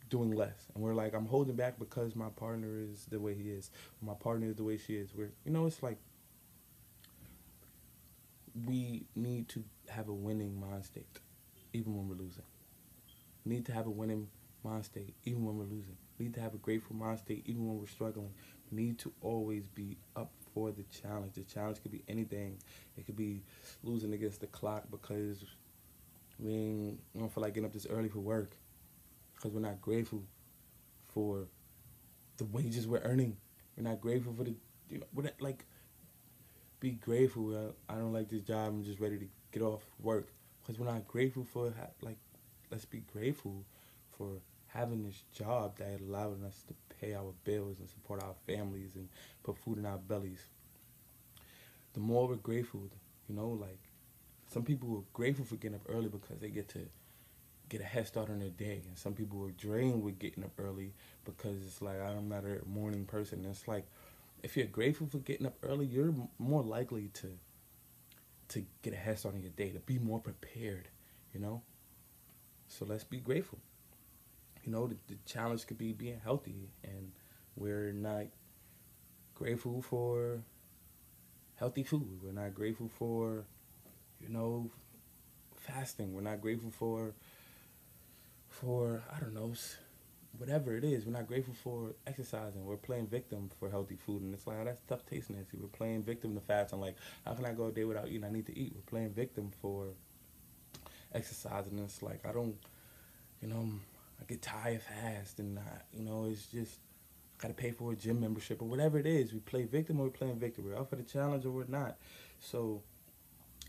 doing 0.09 0.33
less. 0.33 0.67
And 0.75 0.83
we're 0.83 0.95
like, 0.95 1.15
I'm 1.15 1.27
holding 1.27 1.57
back 1.57 1.79
because 1.79 2.17
my 2.17 2.29
partner 2.31 2.81
is 2.81 3.07
the 3.07 3.21
way 3.21 3.35
he 3.35 3.51
is. 3.51 3.71
my 4.03 4.15
partner 4.15 4.49
is 4.49 4.57
the 4.57 4.65
way 4.65 4.77
she 4.77 4.95
is. 4.97 5.15
We're 5.15 5.31
you 5.45 5.53
know, 5.53 5.67
it's 5.67 5.83
like 5.83 5.99
we 8.67 9.07
need 9.15 9.49
to 9.51 9.65
have 9.89 10.09
a 10.09 10.15
winning 10.15 10.59
mind 10.61 10.85
state, 10.85 11.21
even 11.73 11.97
when 11.97 12.09
we're 12.09 12.17
losing. 12.23 12.45
We 13.45 13.55
need 13.55 13.67
to 13.67 13.73
have 13.73 13.87
a 13.87 13.91
winning 13.91 14.29
mind 14.65 14.85
state, 14.85 15.15
even 15.25 15.45
when 15.45 15.57
we're 15.57 15.65
losing. 15.65 15.97
We 16.19 16.27
need 16.27 16.35
to 16.35 16.41
have 16.41 16.55
a 16.55 16.59
grateful 16.59 16.97
mind 16.97 17.21
state, 17.21 17.45
even 17.47 17.67
when 17.67 17.79
we're 17.79 17.87
struggling. 17.87 18.33
Need 18.71 18.99
to 19.01 19.13
always 19.21 19.69
be 19.69 19.97
up 20.17 20.31
for 20.55 20.71
the 20.71 20.85
challenge. 20.85 21.35
The 21.35 21.43
challenge 21.43 21.83
could 21.83 21.93
be 21.93 22.03
anything. 22.09 22.59
It 22.97 23.07
could 23.07 23.17
be 23.17 23.43
losing 23.83 24.13
against 24.13 24.41
the 24.41 24.47
clock 24.47 24.85
because 24.91 25.45
we, 26.39 26.95
don't 27.19 27.33
feel 27.33 27.43
like 27.43 27.55
getting 27.55 27.67
up 27.67 27.73
this 27.73 27.87
early 27.89 28.09
for 28.09 28.21
work 28.21 28.57
because 29.35 29.53
we're 29.53 29.61
not 29.61 29.81
grateful 29.81 30.23
for 31.09 31.47
the 32.37 32.45
wages 32.45 32.87
we're 32.87 33.01
earning. 33.01 33.37
We're 33.77 33.89
not 33.89 34.01
grateful 34.01 34.33
for 34.33 34.45
the, 34.45 34.55
you 34.89 34.99
know, 34.99 35.31
like, 35.41 35.65
be 36.81 36.93
grateful. 36.93 37.75
I 37.89 37.95
don't 37.95 38.13
like 38.13 38.29
this 38.29 38.43
job. 38.43 38.69
I'm 38.69 38.85
just 38.85 39.01
ready 39.01 39.19
to 39.19 39.27
get 39.53 39.63
off 39.63 39.83
work 40.01 40.29
because 40.63 40.79
we're 40.79 40.91
not 40.91 41.07
grateful 41.07 41.45
for, 41.45 41.73
like, 42.01 42.19
let's 42.71 42.85
be 42.85 43.01
grateful 43.13 43.65
for 44.17 44.41
having 44.73 45.03
this 45.03 45.23
job 45.33 45.77
that 45.79 46.01
allowed 46.01 46.45
us 46.45 46.63
to 46.69 46.75
pay 47.01 47.15
our 47.15 47.33
bills 47.45 47.79
and 47.81 47.89
support 47.89 48.23
our 48.23 48.35
families 48.47 48.91
and 48.95 49.09
put 49.43 49.57
food 49.59 49.79
in 49.79 49.87
our 49.87 49.99
bellies. 49.99 50.45
The 51.95 52.01
more 52.01 52.29
we're 52.29 52.37
grateful, 52.37 52.83
you 53.29 53.35
know, 53.35 53.49
like 53.49 53.81
some 54.53 54.63
people 54.63 54.97
are 54.97 55.05
grateful 55.13 55.45
for 55.45 55.57
getting 55.57 55.77
up 55.77 55.87
early 55.89 56.09
because 56.09 56.39
they 56.41 56.51
get 56.51 56.69
to 56.71 56.81
get 57.69 57.81
a 57.81 57.85
head 57.85 58.07
start 58.07 58.31
on 58.31 58.41
their 58.41 58.51
day, 58.51 58.83
and 58.87 58.99
some 58.99 59.15
people 59.15 59.45
are 59.45 59.53
drained 59.53 60.03
with 60.03 60.19
getting 60.19 60.45
up 60.45 60.53
early 60.59 60.93
because 61.25 61.57
it's 61.67 61.83
like 61.83 62.01
I'm 62.01 62.29
not 62.29 62.45
a 62.45 62.61
morning 62.69 63.05
person. 63.05 63.41
And 63.41 63.49
it's 63.49 63.67
like 63.67 63.87
if 64.43 64.57
you're 64.57 64.67
grateful 64.67 65.07
for 65.09 65.19
getting 65.19 65.47
up 65.47 65.57
early, 65.63 65.87
you're 65.87 66.15
more 66.39 66.63
likely 66.63 67.09
to 67.15 67.29
to 68.49 68.65
get 68.83 68.93
a 68.93 68.97
head 68.97 69.19
start 69.19 69.35
on 69.35 69.43
your 69.43 69.51
day, 69.51 69.71
to 69.71 69.79
be 69.81 69.99
more 69.99 70.21
prepared, 70.21 70.89
you 71.33 71.41
know. 71.41 71.63
So 72.69 72.85
let's 72.85 73.05
be 73.05 73.19
grateful 73.19 73.59
you 74.65 74.73
know, 74.73 74.87
the, 74.87 74.97
the 75.09 75.17
challenge 75.27 75.67
could 75.67 75.79
be 75.79 75.93
being 75.93 76.21
healthy, 76.23 76.69
and 76.85 77.13
we're 77.57 77.93
not 77.93 78.27
grateful 79.35 79.83
for 79.83 80.41
healthy 81.57 81.83
food. 81.83 82.21
We're 82.23 82.33
not 82.33 82.55
grateful 82.55 82.89
for, 82.89 83.45
you 84.21 84.29
know, 84.29 84.71
fasting. 85.57 86.15
We're 86.15 86.21
not 86.23 86.41
grateful 86.41 86.71
for, 86.71 87.15
for 88.49 89.03
I 89.15 89.21
don't 89.21 89.35
know, 89.35 89.55
whatever 90.39 90.77
it 90.77 90.85
is. 90.85 91.05
We're 91.07 91.13
not 91.13 91.27
grateful 91.27 91.55
for 91.55 91.95
exercising. 92.07 92.65
We're 92.65 92.77
playing 92.77 93.09
victim 93.09 93.51
for 93.59 93.71
healthy 93.71 93.97
food, 93.97 94.23
and 94.23 94.35
it's 94.35 94.47
like 94.47 94.57
oh, 94.61 94.65
that's 94.65 94.83
tough 94.89 95.07
taste, 95.07 95.31
Nancy. 95.31 95.59
We're 95.61 95.69
playing 95.69 96.03
victim 96.03 96.35
to 96.35 96.41
fast. 96.41 96.73
I'm 96.73 96.81
like, 96.81 96.97
how 97.25 97.35
can 97.35 97.45
I 97.45 97.53
go 97.53 97.67
a 97.67 97.73
day 97.73 97.85
without 97.85 98.09
eating? 98.09 98.25
I 98.25 98.31
need 98.31 98.47
to 98.47 98.59
eat. 98.59 98.73
We're 98.75 98.83
playing 98.83 99.11
victim 99.11 99.51
for 99.61 99.89
exercising. 101.15 101.79
And 101.79 101.85
it's 101.85 102.03
like 102.03 102.25
I 102.27 102.33
don't, 102.33 102.57
you 103.43 103.49
know, 103.49 103.69
I 104.21 104.25
get 104.27 104.43
tired 104.43 104.83
fast, 104.83 105.39
and 105.39 105.59
I, 105.59 105.81
you 105.93 106.03
know, 106.03 106.27
it's 106.31 106.47
just 106.47 106.79
I 107.39 107.43
gotta 107.43 107.55
pay 107.55 107.71
for 107.71 107.93
a 107.93 107.97
gym 107.97 108.21
membership 108.21 108.61
or 108.61 108.69
whatever 108.69 108.99
it 108.99 109.07
is. 109.07 109.33
We 109.33 109.41
play 109.41 109.65
victim 109.65 109.99
or 110.01 110.05
we're 110.05 110.11
playing 110.11 110.39
victim. 110.39 110.67
We're 110.67 110.77
up 110.77 110.91
for 110.91 110.97
the 110.97 111.03
challenge 111.03 111.47
or 111.47 111.51
we're 111.51 111.65
not. 111.67 111.97
So 112.41 112.83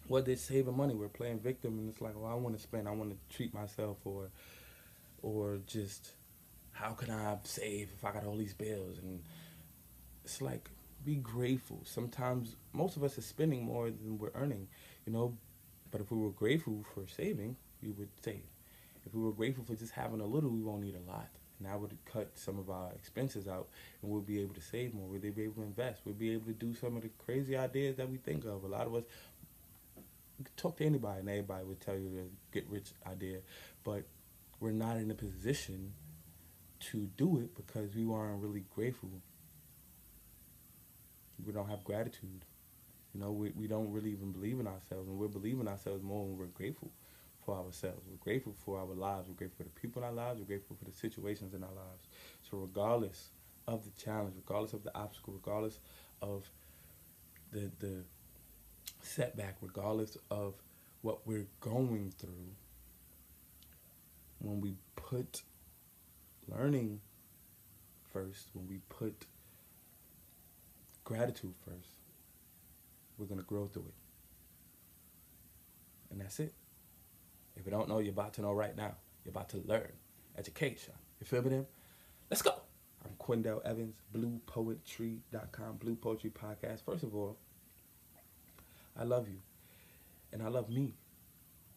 whether 0.07 0.31
it's 0.31 0.41
saving 0.41 0.75
money, 0.75 0.93
we're 0.93 1.07
playing 1.07 1.39
victim, 1.39 1.77
and 1.79 1.89
it's 1.89 2.01
like, 2.01 2.15
well, 2.15 2.31
I 2.31 2.35
want 2.35 2.55
to 2.55 2.61
spend, 2.61 2.87
I 2.87 2.91
want 2.91 3.11
to 3.11 3.35
treat 3.35 3.53
myself, 3.53 3.97
or 4.05 4.29
or 5.21 5.59
just 5.67 6.11
how 6.73 6.91
can 6.93 7.11
I 7.11 7.37
save 7.43 7.89
if 7.95 8.03
I 8.03 8.11
got 8.11 8.25
all 8.25 8.37
these 8.37 8.53
bills? 8.53 8.97
And 8.97 9.21
it's 10.23 10.41
like 10.41 10.69
be 11.05 11.15
grateful. 11.15 11.81
Sometimes 11.83 12.55
most 12.73 12.95
of 12.97 13.03
us 13.03 13.17
are 13.17 13.21
spending 13.21 13.63
more 13.63 13.89
than 13.89 14.17
we're 14.17 14.31
earning, 14.35 14.67
you 15.05 15.13
know. 15.13 15.37
But 15.91 16.01
if 16.01 16.11
we 16.11 16.17
were 16.17 16.31
grateful 16.31 16.85
for 16.93 17.05
saving, 17.07 17.57
we 17.81 17.91
would 17.91 18.09
save 18.23 18.43
if 19.05 19.13
we 19.13 19.21
were 19.21 19.31
grateful 19.31 19.63
for 19.63 19.75
just 19.75 19.93
having 19.93 20.21
a 20.21 20.25
little, 20.25 20.49
we 20.49 20.61
won't 20.61 20.83
need 20.83 20.95
a 20.95 21.11
lot. 21.11 21.27
And 21.59 21.69
that 21.69 21.79
would 21.79 21.97
cut 22.05 22.37
some 22.37 22.57
of 22.57 22.69
our 22.69 22.91
expenses 22.93 23.47
out, 23.47 23.69
and 24.01 24.11
we'll 24.11 24.21
be 24.21 24.41
able 24.41 24.55
to 24.55 24.61
save 24.61 24.93
more. 24.93 25.07
We'll 25.07 25.19
be 25.19 25.43
able 25.43 25.55
to 25.55 25.63
invest. 25.63 26.01
We'll 26.05 26.15
be 26.15 26.33
able 26.33 26.47
to 26.47 26.53
do 26.53 26.73
some 26.73 26.95
of 26.95 27.03
the 27.03 27.09
crazy 27.23 27.55
ideas 27.55 27.97
that 27.97 28.09
we 28.09 28.17
think 28.17 28.45
of. 28.45 28.63
A 28.63 28.67
lot 28.67 28.87
of 28.87 28.95
us, 28.95 29.03
talk 30.57 30.77
to 30.77 30.85
anybody, 30.85 31.19
and 31.19 31.29
everybody 31.29 31.63
would 31.65 31.81
tell 31.81 31.95
you 31.95 32.09
the 32.09 32.23
get 32.51 32.67
rich 32.69 32.89
idea, 33.07 33.39
but 33.83 34.03
we're 34.59 34.71
not 34.71 34.97
in 34.97 35.11
a 35.11 35.15
position 35.15 35.93
to 36.79 37.07
do 37.15 37.37
it 37.39 37.55
because 37.55 37.95
we 37.95 38.05
weren't 38.05 38.41
really 38.41 38.65
grateful. 38.73 39.09
We 41.45 41.53
don't 41.53 41.69
have 41.69 41.83
gratitude. 41.83 42.45
You 43.13 43.19
know, 43.21 43.31
we, 43.31 43.51
we 43.55 43.67
don't 43.67 43.91
really 43.91 44.11
even 44.11 44.31
believe 44.31 44.59
in 44.59 44.67
ourselves, 44.67 45.07
and 45.07 45.17
we're 45.17 45.27
believing 45.27 45.67
ourselves 45.67 46.01
more 46.01 46.25
when 46.25 46.37
we're 46.37 46.45
grateful 46.45 46.91
for 47.45 47.55
ourselves. 47.55 48.01
We're 48.09 48.17
grateful 48.17 48.53
for 48.65 48.79
our 48.79 48.85
lives. 48.85 49.27
We're 49.27 49.35
grateful 49.35 49.57
for 49.57 49.63
the 49.63 49.79
people 49.79 50.01
in 50.01 50.07
our 50.07 50.13
lives. 50.13 50.39
We're 50.39 50.45
grateful 50.45 50.75
for 50.77 50.85
the 50.85 50.95
situations 50.95 51.53
in 51.53 51.63
our 51.63 51.69
lives. 51.69 52.07
So 52.49 52.57
regardless 52.57 53.29
of 53.67 53.83
the 53.83 53.91
challenge, 54.01 54.35
regardless 54.35 54.73
of 54.73 54.83
the 54.83 54.95
obstacle, 54.95 55.33
regardless 55.33 55.79
of 56.21 56.49
the 57.51 57.71
the 57.79 58.03
setback, 59.01 59.57
regardless 59.61 60.17
of 60.29 60.53
what 61.01 61.25
we're 61.25 61.47
going 61.59 62.13
through, 62.17 62.55
when 64.39 64.61
we 64.61 64.75
put 64.95 65.41
learning 66.47 66.99
first, 68.11 68.49
when 68.53 68.67
we 68.67 68.79
put 68.89 69.25
gratitude 71.03 71.53
first, 71.65 71.89
we're 73.17 73.25
gonna 73.25 73.41
grow 73.43 73.67
through 73.67 73.85
it. 73.87 73.93
And 76.11 76.21
that's 76.21 76.39
it. 76.39 76.53
If 77.61 77.67
you 77.67 77.71
don't 77.71 77.87
know, 77.87 77.99
you're 77.99 78.11
about 78.11 78.33
to 78.33 78.41
know 78.41 78.53
right 78.53 78.75
now. 78.75 78.95
You're 79.23 79.29
about 79.29 79.49
to 79.49 79.57
learn. 79.57 79.91
Education. 80.35 80.95
You 81.19 81.27
feel 81.27 81.43
me 81.43 81.49
then? 81.49 81.67
Let's 82.31 82.41
go. 82.41 82.55
I'm 83.05 83.11
Quindell 83.19 83.63
Evans, 83.63 83.93
bluepoetry.com, 84.15 85.77
Blue 85.77 85.95
Poet 85.95 86.21
Tree 86.21 86.31
Podcast. 86.31 86.83
First 86.83 87.03
of 87.03 87.13
all, 87.13 87.37
I 88.99 89.03
love 89.03 89.27
you. 89.27 89.37
And 90.33 90.41
I 90.41 90.47
love 90.47 90.71
me. 90.71 90.95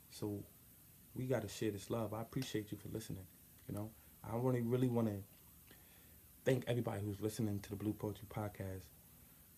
So 0.09 0.43
we 1.14 1.26
got 1.26 1.43
to 1.43 1.49
share 1.49 1.70
this 1.70 1.91
love. 1.91 2.14
I 2.14 2.22
appreciate 2.22 2.72
you 2.72 2.78
for 2.78 2.89
listening. 2.89 3.26
You 3.68 3.74
know, 3.74 3.91
I 4.22 4.37
really, 4.37 4.62
really 4.62 4.89
want 4.89 5.09
to 5.09 5.16
thank 6.47 6.64
everybody 6.66 7.03
who's 7.03 7.20
listening 7.20 7.61
to 7.61 7.68
the 7.68 7.76
Blue 7.76 7.93
Poet 7.93 8.16
Tree 8.16 8.28
Podcast 8.35 8.85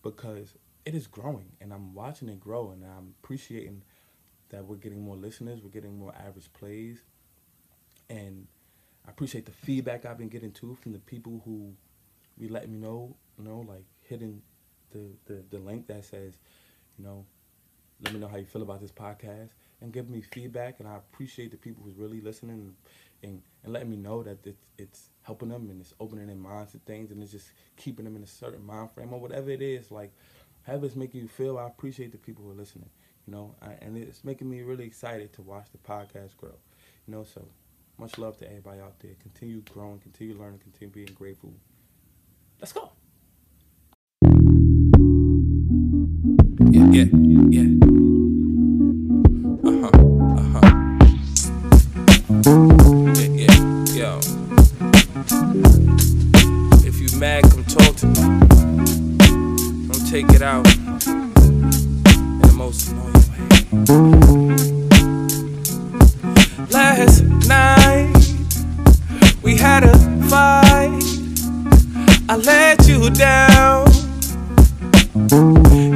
because 0.02 0.56
it 0.84 0.96
is 0.96 1.06
growing 1.06 1.52
and 1.60 1.72
I'm 1.72 1.94
watching 1.94 2.28
it 2.28 2.40
grow 2.40 2.72
and 2.72 2.84
I'm 2.84 3.14
appreciating 3.22 3.84
that 4.50 4.64
we're 4.64 4.76
getting 4.76 5.02
more 5.02 5.16
listeners, 5.16 5.60
we're 5.62 5.70
getting 5.70 5.98
more 5.98 6.14
average 6.14 6.52
plays. 6.52 7.02
And 8.08 8.46
I 9.06 9.10
appreciate 9.10 9.46
the 9.46 9.52
feedback 9.52 10.04
I've 10.04 10.18
been 10.18 10.28
getting 10.28 10.52
too 10.52 10.76
from 10.80 10.92
the 10.92 10.98
people 10.98 11.42
who 11.44 11.72
be 12.38 12.48
letting 12.48 12.72
me 12.72 12.78
know, 12.78 13.16
you 13.38 13.44
know, 13.44 13.64
like 13.66 13.84
hitting 14.02 14.42
the, 14.92 15.08
the, 15.26 15.42
the 15.50 15.58
link 15.58 15.86
that 15.88 16.04
says, 16.04 16.34
you 16.98 17.04
know, 17.04 17.24
let 18.02 18.12
me 18.12 18.20
know 18.20 18.28
how 18.28 18.36
you 18.36 18.44
feel 18.44 18.62
about 18.62 18.80
this 18.80 18.92
podcast 18.92 19.48
and 19.80 19.92
give 19.92 20.08
me 20.10 20.20
feedback. 20.20 20.80
And 20.80 20.88
I 20.88 20.96
appreciate 20.96 21.50
the 21.50 21.56
people 21.56 21.82
who's 21.84 21.96
really 21.96 22.20
listening 22.20 22.74
and, 23.22 23.42
and, 23.64 23.72
letting 23.72 23.90
me 23.90 23.96
know 23.96 24.22
that 24.22 24.46
it's, 24.46 24.64
it's 24.78 25.08
helping 25.22 25.48
them 25.48 25.70
and 25.70 25.80
it's 25.80 25.92
opening 25.98 26.26
their 26.26 26.36
minds 26.36 26.72
to 26.72 26.78
things 26.78 27.10
and 27.10 27.20
it's 27.20 27.32
just 27.32 27.50
keeping 27.76 28.04
them 28.04 28.14
in 28.14 28.22
a 28.22 28.26
certain 28.26 28.64
mind 28.64 28.90
frame 28.92 29.12
or 29.12 29.18
whatever 29.18 29.50
it 29.50 29.60
is. 29.60 29.90
Like, 29.90 30.12
however 30.64 30.86
it's 30.86 30.94
making 30.94 31.22
you 31.22 31.28
feel, 31.28 31.58
I 31.58 31.66
appreciate 31.66 32.12
the 32.12 32.18
people 32.18 32.44
who 32.44 32.50
are 32.52 32.54
listening, 32.54 32.90
you 33.26 33.32
know, 33.32 33.54
I, 33.60 33.72
and 33.82 33.96
it's 33.96 34.24
making 34.24 34.48
me 34.48 34.62
really 34.62 34.84
excited 34.84 35.32
to 35.34 35.42
watch 35.42 35.66
the 35.72 35.78
podcast 35.78 36.36
grow, 36.36 36.54
you 37.06 37.14
know, 37.14 37.24
so 37.24 37.44
much 37.98 38.18
love 38.18 38.36
to 38.38 38.46
everybody 38.48 38.80
out 38.80 38.98
there. 39.00 39.12
Continue 39.20 39.62
growing, 39.72 39.98
continue 39.98 40.38
learning, 40.38 40.60
continue 40.60 40.92
being 40.92 41.14
grateful. 41.14 41.52
Let's 42.60 42.72
go. 42.72 42.92
Yeah, 46.70 46.86
yeah, 46.92 47.06
yeah. 47.50 47.68
Uh 49.64 49.72
huh, 49.82 49.90
uh 50.36 50.42
huh. 50.52 50.86
Yeah, 53.14 53.30
yeah, 53.34 53.54
yo. 53.94 54.20
If 56.86 57.00
you 57.00 57.18
mad, 57.18 57.42
come 57.50 57.64
talk 57.64 57.96
to 57.96 58.06
me. 58.06 58.14
Don't 59.88 60.06
take 60.08 60.30
it 60.32 60.42
out 60.42 60.85
the 62.66 62.72
most 62.72 62.88
annoying 62.90 63.12
way. 63.30 63.46
Last 66.70 67.22
night 67.46 68.12
we 69.42 69.56
had 69.56 69.84
a 69.84 69.96
fight. 70.28 71.02
I 72.28 72.36
let 72.36 72.88
you 72.88 73.10
down. 73.10 73.86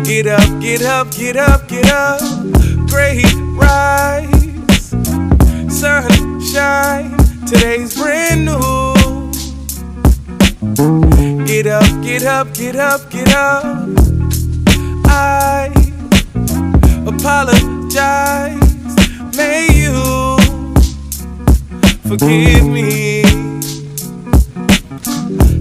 Get 0.04 0.26
up, 0.26 0.60
get 0.60 0.82
up, 0.82 1.10
get 1.16 1.36
up, 1.36 1.68
get 1.68 1.90
up. 1.90 2.20
Great 2.88 3.24
rise, 3.56 4.94
sunshine. 5.68 7.16
Today's 7.46 7.94
brand 7.96 8.44
new. 8.44 8.94
Get 11.46 11.66
up, 11.66 12.02
get 12.02 12.24
up, 12.24 12.54
get 12.54 12.76
up, 12.76 13.10
get 13.10 13.34
up. 13.34 13.88
I 15.12 15.59
apologize. 17.20 18.56
May 19.36 19.68
you 19.72 20.38
forgive 22.08 22.66
me. 22.66 23.22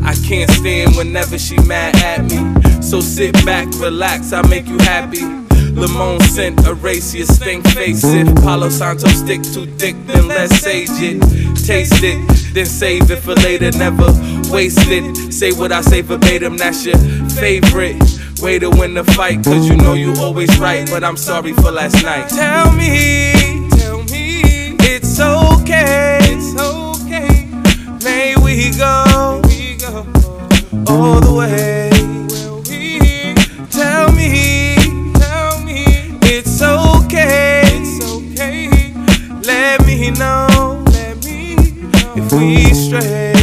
I 0.04 0.16
can't 0.26 0.50
stand 0.52 0.96
whenever 0.96 1.38
she 1.38 1.58
mad 1.64 1.96
at 1.98 2.24
me. 2.24 2.82
So 2.82 3.02
sit 3.02 3.34
back, 3.46 3.68
relax, 3.76 4.32
I'll 4.32 4.48
make 4.48 4.68
you 4.68 4.78
happy. 4.80 5.24
Lemon 5.74 6.20
scent, 6.22 6.66
erase 6.66 7.14
your 7.14 7.26
stink 7.26 7.68
face. 7.70 8.04
If 8.04 8.34
Palo 8.38 8.70
Santo 8.70 9.08
stick 9.08 9.44
too 9.44 9.66
thick, 9.78 9.96
then 10.08 10.28
let's 10.28 10.58
sage 10.60 10.90
it. 10.92 11.22
Taste 11.66 12.04
it, 12.04 12.54
then 12.54 12.66
save 12.66 13.12
it 13.12 13.18
for 13.18 13.36
later, 13.36 13.72
never 13.78 14.08
waste 14.52 14.88
it. 14.88 15.32
Say 15.32 15.52
what 15.52 15.72
I 15.72 15.82
say 15.82 16.02
verbatim, 16.02 16.58
that's 16.58 16.86
your 16.86 16.98
favorite. 17.30 18.19
Way 18.42 18.58
to 18.60 18.70
win 18.70 18.94
the 18.94 19.04
fight, 19.04 19.44
cause 19.44 19.68
you 19.68 19.76
know 19.76 19.94
you 19.94 20.14
always 20.18 20.58
right. 20.60 20.90
But 20.90 21.04
I'm 21.04 21.18
sorry 21.18 21.52
for 21.54 21.72
last 21.72 22.02
night. 22.04 22.30
Tell 22.30 22.72
me, 22.72 23.34
tell 23.72 24.02
me, 24.04 24.76
it's 24.80 25.20
okay, 25.20 26.20
it's 26.22 26.58
okay. 26.58 27.46
May 28.04 28.36
we 28.38 28.72
go, 28.78 29.42
we 29.44 29.76
go 29.76 30.06
all 30.88 31.20
the 31.20 31.34
way. 31.34 31.90
Tell 33.70 34.12
me, 34.14 34.76
tell 35.20 35.62
me, 35.64 35.84
it's 36.24 36.62
okay, 36.62 37.62
it's 37.66 38.06
okay. 38.10 38.70
Let 39.44 39.86
me 39.86 40.12
know, 40.12 40.82
let 40.92 41.24
me 41.26 41.56
know 41.56 42.14
if 42.16 42.32
we 42.32 42.74
stray. 42.74 43.39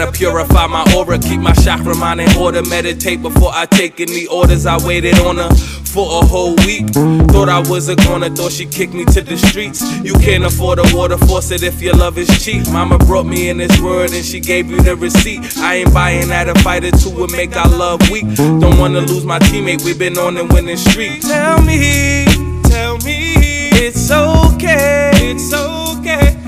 Gotta 0.00 0.12
purify 0.12 0.66
my 0.66 0.82
aura, 0.96 1.18
keep 1.18 1.40
my 1.40 1.52
chakra 1.52 1.94
mind 1.94 2.22
in 2.22 2.36
order. 2.38 2.62
Meditate 2.62 3.20
before 3.20 3.50
I 3.52 3.66
take 3.66 4.00
any 4.00 4.26
orders. 4.28 4.64
I 4.64 4.78
waited 4.86 5.18
on 5.18 5.36
her 5.36 5.54
for 5.54 6.22
a 6.22 6.24
whole 6.24 6.56
week. 6.64 6.88
Thought 7.28 7.50
I 7.50 7.58
was 7.68 7.90
a 7.90 7.96
goner, 7.96 8.30
thought 8.30 8.52
she 8.52 8.64
kicked 8.64 8.94
me 8.94 9.04
to 9.04 9.20
the 9.20 9.36
streets. 9.36 9.82
You 10.02 10.14
can't 10.14 10.42
afford 10.42 10.78
a 10.78 10.84
water 10.96 11.18
faucet 11.18 11.62
if 11.62 11.82
your 11.82 11.92
love 11.96 12.16
is 12.16 12.28
cheap. 12.42 12.66
Mama 12.72 12.96
brought 12.96 13.26
me 13.26 13.50
in 13.50 13.58
this 13.58 13.78
world 13.78 14.14
and 14.14 14.24
she 14.24 14.40
gave 14.40 14.70
you 14.70 14.80
the 14.80 14.96
receipt. 14.96 15.58
I 15.58 15.74
ain't 15.74 15.92
buying 15.92 16.28
that 16.28 16.48
a 16.48 16.54
fight 16.60 16.82
or 16.82 16.92
two 16.92 17.10
would 17.16 17.32
make 17.32 17.54
our 17.54 17.68
love 17.68 18.00
weak. 18.10 18.24
Don't 18.36 18.78
wanna 18.78 19.00
lose 19.00 19.26
my 19.26 19.38
teammate, 19.38 19.84
we've 19.84 19.98
been 19.98 20.16
on 20.16 20.32
the 20.32 20.46
winning 20.46 20.78
streak. 20.78 21.20
Tell 21.20 21.60
me, 21.60 22.24
tell 22.70 22.96
me, 23.00 23.34
it's 23.84 24.10
okay, 24.10 25.10
it's 25.14 25.52
okay. 25.52 26.38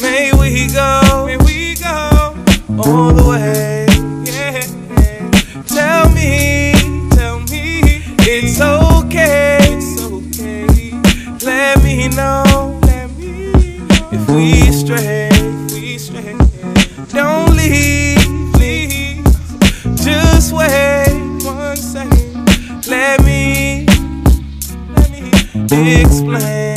May 0.00 0.32
we 0.32 0.72
go, 0.72 1.26
may 1.26 1.36
we 1.36 1.74
go 1.74 2.13
all 2.78 3.12
the 3.12 3.24
way. 3.28 3.86
Yeah. 4.24 4.60
Tell 5.66 6.08
me, 6.10 6.72
tell 7.10 7.40
me, 7.40 7.80
it's 8.20 8.60
okay, 8.60 9.58
it's 9.62 10.00
okay. 10.02 10.92
Let 11.44 11.82
me 11.84 12.08
know, 12.08 12.80
let 12.82 13.10
me 13.16 13.50
know 13.50 14.08
if 14.12 14.28
we 14.30 14.72
stray, 14.72 15.30
we 15.72 15.98
stray. 15.98 16.36
Don't 17.12 17.56
leave, 17.56 18.52
please. 18.54 19.22
Just 20.04 20.52
wait 20.52 21.12
one 21.44 21.76
second. 21.76 22.86
Let 22.88 23.22
me, 23.24 23.86
let 24.96 25.10
me 25.70 26.00
explain. 26.02 26.73